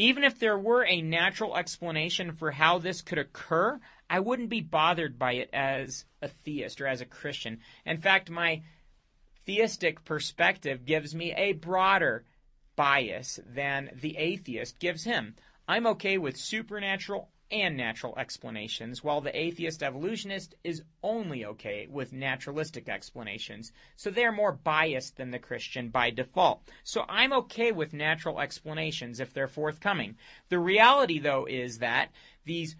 Even 0.00 0.24
if 0.24 0.38
there 0.38 0.56
were 0.56 0.86
a 0.86 1.02
natural 1.02 1.58
explanation 1.58 2.32
for 2.32 2.52
how 2.52 2.78
this 2.78 3.02
could 3.02 3.18
occur, 3.18 3.78
I 4.08 4.20
wouldn't 4.20 4.48
be 4.48 4.62
bothered 4.62 5.18
by 5.18 5.34
it 5.34 5.50
as 5.52 6.06
a 6.22 6.28
theist 6.28 6.80
or 6.80 6.86
as 6.86 7.02
a 7.02 7.04
Christian. 7.04 7.60
In 7.84 7.98
fact, 7.98 8.30
my 8.30 8.62
theistic 9.44 10.02
perspective 10.06 10.86
gives 10.86 11.14
me 11.14 11.34
a 11.34 11.52
broader 11.52 12.24
bias 12.76 13.40
than 13.44 13.90
the 13.92 14.16
atheist 14.16 14.78
gives 14.78 15.04
him. 15.04 15.36
I'm 15.68 15.86
okay 15.88 16.16
with 16.16 16.38
supernatural 16.38 17.28
and 17.50 17.76
natural 17.76 18.16
explanations, 18.16 19.02
while 19.02 19.20
the 19.20 19.36
atheist 19.38 19.82
evolutionist 19.82 20.54
is 20.62 20.82
only 21.02 21.44
okay 21.44 21.86
with 21.90 22.12
naturalistic 22.12 22.88
explanations. 22.88 23.72
So 23.96 24.10
they're 24.10 24.32
more 24.32 24.52
biased 24.52 25.16
than 25.16 25.30
the 25.30 25.38
Christian 25.38 25.88
by 25.88 26.10
default. 26.10 26.62
So 26.84 27.04
I'm 27.08 27.32
okay 27.32 27.72
with 27.72 27.92
natural 27.92 28.40
explanations 28.40 29.20
if 29.20 29.32
they're 29.32 29.48
forthcoming. 29.48 30.16
The 30.48 30.58
reality, 30.58 31.18
though, 31.18 31.46
is 31.46 31.78
that 31.78 32.10
these 32.44 32.76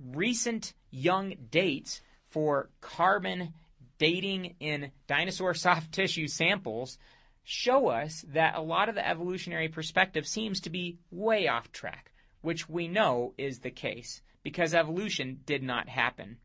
recent 0.00 0.74
young 0.90 1.34
dates 1.50 2.00
for 2.28 2.70
carbon 2.80 3.52
dating 3.98 4.56
in 4.60 4.90
dinosaur 5.06 5.54
soft 5.54 5.92
tissue 5.92 6.28
samples 6.28 6.98
show 7.44 7.88
us 7.88 8.24
that 8.32 8.56
a 8.56 8.62
lot 8.62 8.88
of 8.88 8.94
the 8.94 9.06
evolutionary 9.06 9.68
perspective 9.68 10.26
seems 10.26 10.60
to 10.60 10.70
be 10.70 10.98
way 11.10 11.46
off 11.46 11.70
track 11.72 12.13
which 12.44 12.68
we 12.68 12.86
know 12.86 13.34
is 13.38 13.58
the 13.58 13.70
case, 13.70 14.22
because 14.42 14.74
evolution 14.74 15.40
did 15.46 15.62
not 15.62 15.88
happen. 15.88 16.36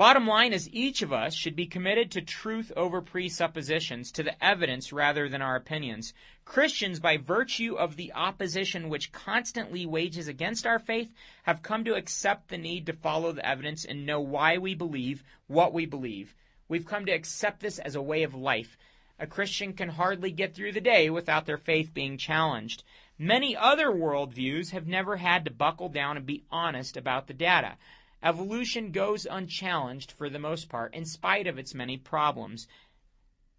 Bottom 0.00 0.26
line 0.26 0.54
is 0.54 0.66
each 0.72 1.02
of 1.02 1.12
us 1.12 1.34
should 1.34 1.54
be 1.54 1.66
committed 1.66 2.10
to 2.12 2.22
truth 2.22 2.72
over 2.74 3.02
presuppositions, 3.02 4.10
to 4.12 4.22
the 4.22 4.42
evidence 4.42 4.94
rather 4.94 5.28
than 5.28 5.42
our 5.42 5.56
opinions. 5.56 6.14
Christians, 6.46 7.00
by 7.00 7.18
virtue 7.18 7.74
of 7.74 7.96
the 7.96 8.14
opposition 8.14 8.88
which 8.88 9.12
constantly 9.12 9.84
wages 9.84 10.26
against 10.26 10.66
our 10.66 10.78
faith, 10.78 11.12
have 11.42 11.62
come 11.62 11.84
to 11.84 11.96
accept 11.96 12.48
the 12.48 12.56
need 12.56 12.86
to 12.86 12.94
follow 12.94 13.32
the 13.32 13.46
evidence 13.46 13.84
and 13.84 14.06
know 14.06 14.20
why 14.20 14.56
we 14.56 14.74
believe 14.74 15.22
what 15.48 15.74
we 15.74 15.84
believe. 15.84 16.34
We've 16.66 16.86
come 16.86 17.04
to 17.04 17.12
accept 17.12 17.60
this 17.60 17.78
as 17.78 17.94
a 17.94 18.00
way 18.00 18.22
of 18.22 18.34
life. 18.34 18.78
A 19.18 19.26
Christian 19.26 19.74
can 19.74 19.90
hardly 19.90 20.30
get 20.30 20.54
through 20.54 20.72
the 20.72 20.80
day 20.80 21.10
without 21.10 21.44
their 21.44 21.58
faith 21.58 21.92
being 21.92 22.16
challenged. 22.16 22.84
Many 23.22 23.54
other 23.54 23.88
worldviews 23.88 24.70
have 24.70 24.86
never 24.86 25.18
had 25.18 25.44
to 25.44 25.50
buckle 25.50 25.90
down 25.90 26.16
and 26.16 26.24
be 26.24 26.46
honest 26.50 26.96
about 26.96 27.26
the 27.26 27.34
data. 27.34 27.76
Evolution 28.22 28.92
goes 28.92 29.26
unchallenged 29.26 30.12
for 30.12 30.30
the 30.30 30.38
most 30.38 30.70
part, 30.70 30.94
in 30.94 31.04
spite 31.04 31.46
of 31.46 31.58
its 31.58 31.74
many 31.74 31.98
problems. 31.98 32.66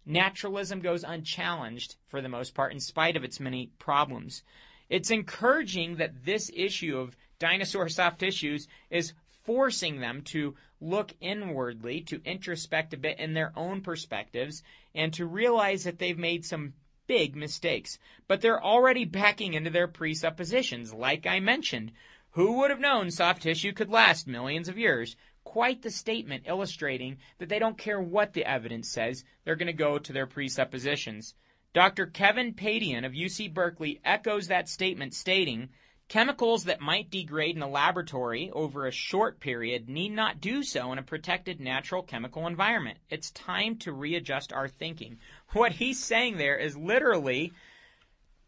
Naturalism 0.04 0.80
goes 0.80 1.04
unchallenged 1.04 1.94
for 2.08 2.20
the 2.20 2.28
most 2.28 2.56
part, 2.56 2.72
in 2.72 2.80
spite 2.80 3.16
of 3.16 3.22
its 3.22 3.38
many 3.38 3.68
problems. 3.78 4.42
It's 4.88 5.12
encouraging 5.12 5.94
that 5.98 6.24
this 6.24 6.50
issue 6.52 6.98
of 6.98 7.16
dinosaur 7.38 7.88
soft 7.88 8.18
tissues 8.18 8.66
is 8.90 9.12
forcing 9.44 10.00
them 10.00 10.22
to 10.22 10.56
look 10.80 11.14
inwardly, 11.20 12.00
to 12.00 12.20
introspect 12.24 12.94
a 12.94 12.96
bit 12.96 13.20
in 13.20 13.32
their 13.34 13.52
own 13.54 13.80
perspectives, 13.82 14.64
and 14.92 15.14
to 15.14 15.24
realize 15.24 15.84
that 15.84 16.00
they've 16.00 16.18
made 16.18 16.44
some 16.44 16.74
big 17.12 17.36
mistakes. 17.36 17.98
But 18.26 18.40
they're 18.40 18.64
already 18.64 19.04
backing 19.04 19.52
into 19.52 19.68
their 19.68 19.86
presuppositions, 19.86 20.94
like 20.94 21.26
I 21.26 21.40
mentioned. 21.40 21.92
Who 22.30 22.56
would 22.56 22.70
have 22.70 22.80
known 22.80 23.10
soft 23.10 23.42
tissue 23.42 23.74
could 23.74 23.90
last 23.90 24.26
millions 24.26 24.66
of 24.66 24.78
years? 24.78 25.14
Quite 25.44 25.82
the 25.82 25.90
statement 25.90 26.44
illustrating 26.46 27.18
that 27.36 27.50
they 27.50 27.58
don't 27.58 27.76
care 27.76 28.00
what 28.00 28.32
the 28.32 28.46
evidence 28.46 28.88
says, 28.88 29.24
they're 29.44 29.56
going 29.56 29.66
to 29.66 29.74
go 29.74 29.98
to 29.98 30.12
their 30.14 30.26
presuppositions. 30.26 31.34
Dr. 31.74 32.06
Kevin 32.06 32.54
Padian 32.54 33.04
of 33.04 33.12
UC 33.12 33.52
Berkeley 33.52 34.00
echoes 34.06 34.48
that 34.48 34.70
statement, 34.70 35.12
stating, 35.12 35.68
Chemicals 36.12 36.64
that 36.64 36.82
might 36.82 37.08
degrade 37.08 37.56
in 37.56 37.62
a 37.62 37.66
laboratory 37.66 38.50
over 38.52 38.86
a 38.86 38.92
short 38.92 39.40
period 39.40 39.88
need 39.88 40.10
not 40.10 40.42
do 40.42 40.62
so 40.62 40.92
in 40.92 40.98
a 40.98 41.02
protected 41.02 41.58
natural 41.58 42.02
chemical 42.02 42.46
environment. 42.46 42.98
It's 43.08 43.30
time 43.30 43.76
to 43.78 43.94
readjust 43.94 44.52
our 44.52 44.68
thinking. 44.68 45.16
What 45.54 45.72
he's 45.72 45.98
saying 45.98 46.36
there 46.36 46.58
is 46.58 46.76
literally 46.76 47.54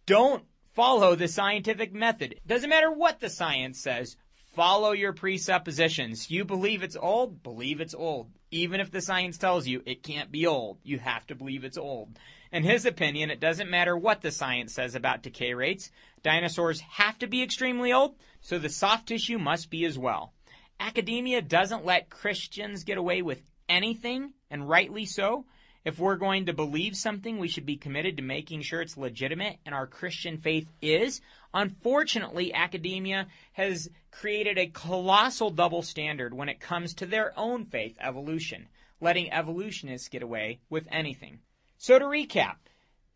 don't 0.05 0.45
follow 0.75 1.15
the 1.15 1.27
scientific 1.27 1.95
method. 1.95 2.39
Doesn't 2.47 2.69
matter 2.69 2.93
what 2.93 3.21
the 3.21 3.31
science 3.31 3.81
says. 3.81 4.19
Follow 4.53 4.93
your 4.93 5.15
presuppositions. 5.15 6.31
You 6.31 6.45
believe 6.45 6.83
it's 6.83 6.97
old, 6.97 7.43
believe 7.43 7.81
it's 7.81 7.95
old. 7.95 8.31
Even 8.51 8.79
if 8.79 8.91
the 8.91 9.01
science 9.01 9.39
tells 9.39 9.67
you 9.67 9.83
it 9.87 10.03
can't 10.03 10.31
be 10.31 10.47
old, 10.47 10.81
you 10.83 10.99
have 10.99 11.27
to 11.29 11.35
believe 11.35 11.65
it's 11.65 11.79
old. 11.79 12.19
In 12.55 12.63
his 12.63 12.87
opinion, 12.87 13.31
it 13.31 13.41
doesn't 13.41 13.69
matter 13.69 13.97
what 13.97 14.21
the 14.21 14.31
science 14.31 14.75
says 14.75 14.95
about 14.95 15.25
decay 15.25 15.55
rates. 15.55 15.91
Dinosaurs 16.23 16.79
have 16.83 17.19
to 17.19 17.27
be 17.27 17.43
extremely 17.43 17.93
old, 17.93 18.15
so 18.43 18.61
the 18.61 18.69
soft 18.69 19.09
tissue 19.09 19.41
must 19.41 19.71
be 19.71 19.85
as 19.85 19.99
well. 19.99 20.33
Academia 20.79 21.43
doesn't 21.43 21.85
let 21.85 22.11
Christians 22.11 22.85
get 22.85 22.97
away 22.97 23.23
with 23.23 23.43
anything, 23.69 24.35
and 24.53 24.69
rightly 24.69 25.05
so. 25.05 25.47
If 25.85 25.99
we're 25.99 26.15
going 26.15 26.47
to 26.47 26.53
believe 26.53 26.95
something, 26.95 27.39
we 27.39 27.49
should 27.49 27.67
be 27.67 27.77
committed 27.77 28.19
to 28.19 28.23
making 28.23 28.63
sure 28.63 28.81
it's 28.81 28.97
legitimate, 28.97 29.59
and 29.67 29.75
our 29.75 29.89
Christian 29.89 30.39
faith 30.39 30.69
is. 30.81 31.21
Unfortunately, 31.53 32.55
academia 32.55 33.27
has 33.55 33.91
created 34.13 34.59
a 34.59 34.69
colossal 34.69 35.51
double 35.51 35.83
standard 35.83 36.33
when 36.33 36.49
it 36.49 36.61
comes 36.61 36.95
to 36.95 37.07
their 37.07 37.37
own 37.37 37.65
faith, 37.65 37.97
evolution, 38.01 38.69
letting 39.01 39.33
evolutionists 39.33 40.09
get 40.09 40.23
away 40.23 40.61
with 40.71 40.87
anything. 40.93 41.41
So 41.85 41.99
to 41.99 42.07
recap, 42.07 42.57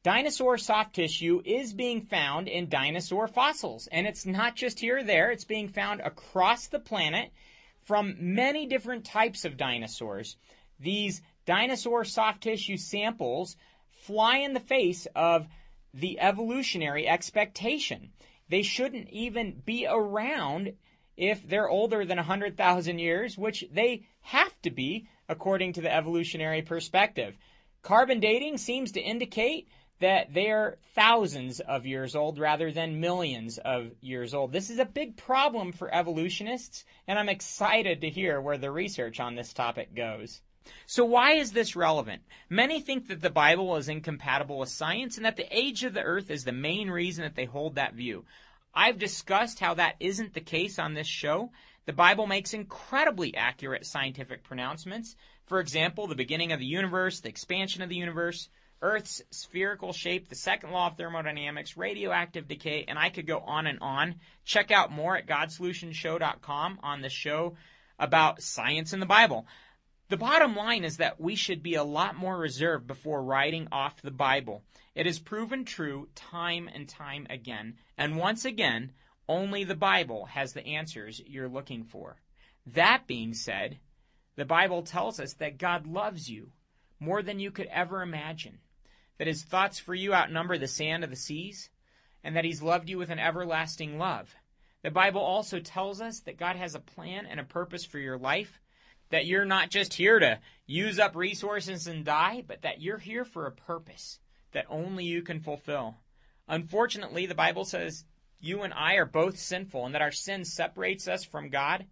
dinosaur 0.03 0.59
soft 0.59 0.95
tissue 0.95 1.41
is 1.43 1.73
being 1.73 2.03
found 2.03 2.49
in 2.49 2.69
dinosaur 2.69 3.27
fossils. 3.27 3.89
And 3.91 4.07
it's 4.07 4.27
not 4.27 4.57
just 4.57 4.79
here 4.79 4.99
or 4.99 5.03
there, 5.03 5.31
it's 5.31 5.47
being 5.47 5.69
found 5.69 6.03
across 6.03 6.67
the 6.67 6.79
planet 6.79 7.31
from 7.85 8.17
many 8.21 8.67
different 8.67 9.07
types 9.07 9.47
of 9.47 9.57
dinosaurs. 9.57 10.37
These 10.79 11.23
dinosaur 11.47 12.05
soft 12.05 12.43
tissue 12.43 12.77
samples 12.77 13.57
fly 13.89 14.37
in 14.41 14.53
the 14.53 14.61
face 14.61 15.07
of 15.17 15.49
the 15.95 16.21
evolutionary 16.21 17.09
expectation. 17.09 18.11
They 18.51 18.61
shouldn't 18.61 19.09
even 19.09 19.63
be 19.65 19.87
around 19.89 20.75
if 21.17 21.43
they're 21.49 21.71
older 21.71 22.05
than 22.05 22.19
100,000 22.19 22.99
years, 22.99 23.39
which 23.39 23.65
they 23.73 24.05
have 24.21 24.61
to 24.61 24.71
be 24.71 25.09
according 25.27 25.73
to 25.73 25.81
the 25.81 25.91
evolutionary 25.91 26.61
perspective. 26.61 27.35
Carbon 27.83 28.21
dating 28.21 28.59
seems 28.59 28.93
to 28.93 29.01
indicate 29.01 29.69
that 30.01 30.33
they're 30.33 30.79
thousands 30.95 31.61
of 31.61 31.87
years 31.87 32.15
old 32.15 32.39
rather 32.39 32.71
than 32.71 33.01
millions 33.01 33.59
of 33.59 33.91
years 34.01 34.35
old. 34.35 34.53
This 34.53 34.71
is 34.71 34.79
a 34.79 34.85
big 34.85 35.17
problem 35.17 35.73
for 35.73 35.93
evolutionists, 35.93 36.85
and 37.07 37.19
I'm 37.19 37.29
excited 37.29 38.01
to 38.01 38.11
hear 38.11 38.41
where 38.41 38.59
the 38.59 38.71
research 38.71 39.19
on 39.19 39.35
this 39.35 39.53
topic 39.53 39.95
goes. 39.95 40.41
So 40.87 41.05
why 41.05 41.33
is 41.33 41.53
this 41.53 41.75
relevant? 41.75 42.23
Many 42.49 42.81
think 42.81 43.09
that 43.09 43.23
the 43.23 43.31
Bible 43.31 43.77
is 43.77 43.89
incompatible 43.89 44.59
with 44.59 44.69
science 44.69 45.17
and 45.17 45.25
that 45.25 45.37
the 45.37 45.49
age 45.57 45.83
of 45.83 45.95
the 45.95 46.03
earth 46.03 46.31
is 46.31 46.45
the 46.45 46.53
main 46.53 46.91
reason 46.91 47.25
that 47.25 47.35
they 47.35 47.47
hold 47.47 47.77
that 47.77 47.95
view. 47.95 48.25
I've 48.75 48.99
discussed 48.99 49.59
how 49.59 49.75
that 49.75 49.97
isn't 49.99 50.35
the 50.35 50.41
case 50.41 50.79
on 50.79 50.95
this 50.95 51.07
show. 51.07 51.51
The 51.87 51.93
Bible 51.95 52.27
makes 52.27 52.53
incredibly 52.53 53.35
accurate 53.35 53.87
scientific 53.87 54.45
pronouncements. 54.45 55.17
For 55.49 55.61
example, 55.61 56.07
the 56.07 56.15
beginning 56.15 56.53
of 56.53 56.61
the 56.61 56.67
universe, 56.67 57.21
the 57.21 57.31
expansion 57.31 57.83
of 57.83 57.89
the 57.89 57.97
universe, 57.97 58.51
Earth's 58.83 59.23
spherical 59.31 59.95
shape, 59.95 60.29
the 60.29 60.35
second 60.35 60.73
law 60.73 60.89
of 60.89 60.99
thermodynamics, 60.99 61.77
radioactive 61.77 62.47
decay, 62.47 62.85
and 62.87 62.99
I 62.99 63.09
could 63.09 63.27
go 63.27 63.41
on 63.41 63.67
and 63.67 63.79
on. 63.81 64.17
Check 64.45 64.71
out 64.71 64.93
more 64.93 65.17
at 65.17 65.27
GodSolutionShow.com 65.27 66.81
on 66.83 67.01
the 67.01 67.09
show 67.09 67.57
about 67.99 68.43
science 68.43 68.93
in 68.93 69.01
the 69.01 69.07
Bible. 69.07 69.47
The 70.11 70.19
bottom 70.19 70.55
line 70.55 70.85
is 70.85 70.99
that 70.99 71.19
we 71.19 71.35
should 71.35 71.63
be 71.63 71.75
a 71.77 71.83
lot 71.83 72.15
more 72.15 72.37
reserved 72.37 72.87
before 72.87 73.23
writing 73.23 73.69
off 73.73 74.03
the 74.03 74.11
Bible. 74.11 74.63
It 74.95 75.07
has 75.07 75.19
proven 75.19 75.65
true 75.65 76.09
time 76.15 76.69
and 76.73 76.87
time 76.87 77.27
again. 77.31 77.79
And 77.97 78.19
once 78.19 78.45
again, 78.45 78.93
only 79.27 79.65
the 79.65 79.75
Bible 79.75 80.27
has 80.27 80.53
the 80.53 80.67
answers 80.67 81.23
you're 81.27 81.49
looking 81.49 81.85
for. 81.85 82.17
That 82.67 83.07
being 83.07 83.33
said, 83.33 83.79
the 84.39 84.45
Bible 84.45 84.83
tells 84.83 85.19
us 85.19 85.33
that 85.35 85.59
God 85.59 85.89
loves 85.89 86.31
you 86.31 86.53
more 87.01 87.23
than 87.23 87.41
you 87.41 87.51
could 87.51 87.67
ever 87.73 88.03
imagine, 88.03 88.61
that 89.19 89.27
his 89.27 89.43
thoughts 89.43 89.81
for 89.81 89.97
you 89.97 90.15
outnumber 90.15 90.57
the 90.57 90.69
sand 90.69 91.03
of 91.03 91.11
the 91.11 91.17
seas, 91.17 91.71
and 92.23 92.37
that 92.37 92.45
he's 92.45 92.63
loved 92.63 92.89
you 92.89 92.99
with 92.99 93.11
an 93.11 93.19
everlasting 93.19 93.99
love. 93.99 94.33
The 94.85 94.93
Bible 94.93 95.23
also 95.23 95.59
tells 95.59 96.01
us 96.01 96.21
that 96.21 96.39
God 96.39 96.55
has 96.55 96.77
a 96.77 96.81
plan 96.81 97.27
and 97.27 97.41
a 97.41 97.45
purpose 97.45 97.85
for 97.85 97.99
your 97.99 98.17
life, 98.17 98.61
that 99.11 99.27
you're 99.27 99.45
not 99.45 99.71
just 99.71 99.95
here 99.95 100.21
to 100.21 100.39
use 100.67 101.01
up 101.01 101.17
resources 101.17 101.89
and 101.89 102.05
die, 102.05 102.45
but 102.47 102.63
that 102.63 102.81
you're 102.81 102.99
here 102.99 103.25
for 103.25 103.47
a 103.47 103.53
purpose 103.53 104.21
that 104.53 104.67
only 104.69 105.05
you 105.05 105.23
can 105.23 105.41
fulfill. 105.41 105.97
Unfortunately, 106.47 107.27
the 107.27 107.35
Bible 107.35 107.65
says 107.65 108.05
you 108.39 108.63
and 108.63 108.73
I 108.73 108.95
are 108.95 109.05
both 109.05 109.37
sinful 109.37 109.85
and 109.85 109.97
that 109.97 110.03
our 110.03 110.13
sin 110.13 110.45
separates 110.45 111.09
us 111.09 111.25
from 111.25 111.51
God 111.51 111.87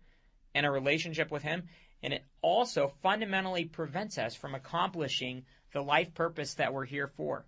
and 0.54 0.64
a 0.64 0.70
relationship 0.70 1.32
with 1.32 1.42
him 1.42 1.64
and 2.06 2.14
it 2.14 2.24
also 2.40 2.92
fundamentally 3.02 3.64
prevents 3.64 4.16
us 4.16 4.36
from 4.36 4.54
accomplishing 4.54 5.44
the 5.72 5.80
life 5.80 6.14
purpose 6.14 6.54
that 6.54 6.72
we're 6.72 6.84
here 6.84 7.08
for. 7.08 7.44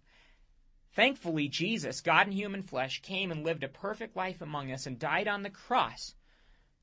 Thankfully, 0.97 1.47
Jesus, 1.47 2.01
God 2.01 2.27
in 2.27 2.33
human 2.33 2.64
flesh, 2.64 3.01
came 3.01 3.31
and 3.31 3.44
lived 3.44 3.62
a 3.62 3.68
perfect 3.68 4.16
life 4.16 4.42
among 4.42 4.73
us 4.73 4.87
and 4.87 4.99
died 4.99 5.29
on 5.29 5.44
the 5.44 5.49
cross 5.49 6.12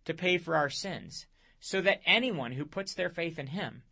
to 0.05 0.13
pay 0.13 0.37
for 0.37 0.55
our 0.55 0.69
sins, 0.69 1.27
so 1.59 1.81
that 1.81 1.99
anyone 2.05 2.53
who 2.53 2.63
puts 2.63 2.93
their 2.93 3.09
faith 3.09 3.37
in 3.37 3.47
him 3.47 3.83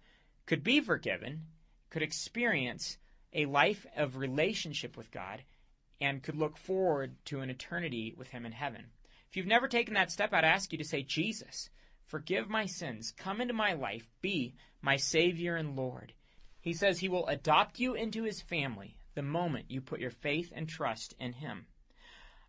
could 0.45 0.63
be 0.63 0.79
forgiven, 0.79 1.41
could 1.89 2.03
experience 2.03 2.97
a 3.33 3.47
life 3.47 3.85
of 3.97 4.15
relationship 4.15 4.95
with 4.95 5.11
God, 5.11 5.43
and 5.99 6.23
could 6.23 6.37
look 6.37 6.55
forward 6.55 7.17
to 7.25 7.41
an 7.41 7.49
eternity 7.49 8.15
with 8.17 8.29
him 8.29 8.45
in 8.45 8.53
heaven. 8.53 8.85
If 9.29 9.35
you've 9.35 9.45
never 9.45 9.67
taken 9.67 9.95
that 9.95 10.09
step, 10.09 10.31
I'd 10.31 10.45
ask 10.45 10.71
you 10.71 10.77
to 10.77 10.85
say, 10.85 11.03
Jesus, 11.03 11.69
Forgive 12.05 12.49
my 12.49 12.65
sins. 12.65 13.13
Come 13.17 13.41
into 13.41 13.53
my 13.53 13.73
life. 13.73 14.09
Be 14.21 14.55
my 14.81 14.97
Savior 14.97 15.55
and 15.55 15.75
Lord. 15.75 16.13
He 16.59 16.73
says 16.73 16.99
he 16.99 17.09
will 17.09 17.27
adopt 17.27 17.79
you 17.79 17.93
into 17.93 18.23
his 18.23 18.41
family 18.41 18.97
the 19.15 19.21
moment 19.21 19.69
you 19.69 19.81
put 19.81 19.99
your 19.99 20.11
faith 20.11 20.51
and 20.55 20.67
trust 20.67 21.13
in 21.19 21.33
him. 21.33 21.65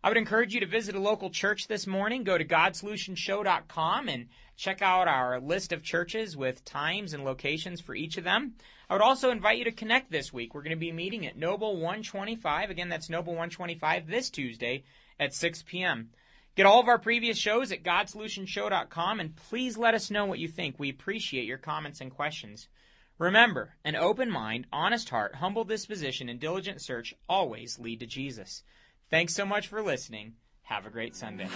I 0.05 0.09
would 0.09 0.17
encourage 0.17 0.53
you 0.53 0.59
to 0.59 0.67
visit 0.67 0.93
a 0.93 0.99
local 0.99 1.31
church 1.31 1.67
this 1.67 1.87
morning. 1.87 2.23
Go 2.23 2.37
to 2.37 2.45
GodSolutionShow.com 2.45 4.07
and 4.07 4.27
check 4.55 4.83
out 4.83 5.07
our 5.07 5.39
list 5.39 5.73
of 5.73 5.81
churches 5.81 6.37
with 6.37 6.63
times 6.63 7.13
and 7.13 7.25
locations 7.25 7.81
for 7.81 7.95
each 7.95 8.17
of 8.17 8.23
them. 8.23 8.53
I 8.87 8.93
would 8.93 9.01
also 9.01 9.31
invite 9.31 9.57
you 9.57 9.63
to 9.63 9.71
connect 9.71 10.11
this 10.11 10.31
week. 10.31 10.53
We're 10.53 10.61
going 10.61 10.75
to 10.75 10.79
be 10.79 10.91
meeting 10.91 11.25
at 11.25 11.37
Noble 11.37 11.73
125. 11.77 12.69
Again, 12.69 12.87
that's 12.87 13.09
Noble 13.09 13.33
125 13.33 14.05
this 14.05 14.29
Tuesday 14.29 14.83
at 15.19 15.33
6 15.33 15.63
p.m. 15.63 16.11
Get 16.55 16.65
all 16.65 16.79
of 16.79 16.87
our 16.87 16.99
previous 16.99 17.37
shows 17.37 17.73
at 17.73 17.83
GodSolutionShow.com 17.83 19.19
and 19.19 19.35
please 19.35 19.77
let 19.77 19.93
us 19.93 20.09
know 20.09 20.25
what 20.25 20.39
you 20.39 20.47
think. 20.47 20.79
We 20.79 20.89
appreciate 20.89 21.45
your 21.45 21.57
comments 21.57 21.99
and 21.99 22.09
questions. 22.09 22.69
Remember, 23.17 23.75
an 23.83 23.95
open 23.97 24.31
mind, 24.31 24.67
honest 24.71 25.09
heart, 25.09 25.35
humble 25.35 25.65
disposition, 25.65 26.29
and 26.29 26.39
diligent 26.39 26.81
search 26.81 27.13
always 27.27 27.77
lead 27.77 27.99
to 27.99 28.05
Jesus. 28.05 28.63
Thanks 29.09 29.33
so 29.33 29.45
much 29.45 29.67
for 29.67 29.81
listening. 29.81 30.33
Have 30.63 30.85
a 30.85 30.89
great 30.89 31.15
Sunday. 31.15 31.47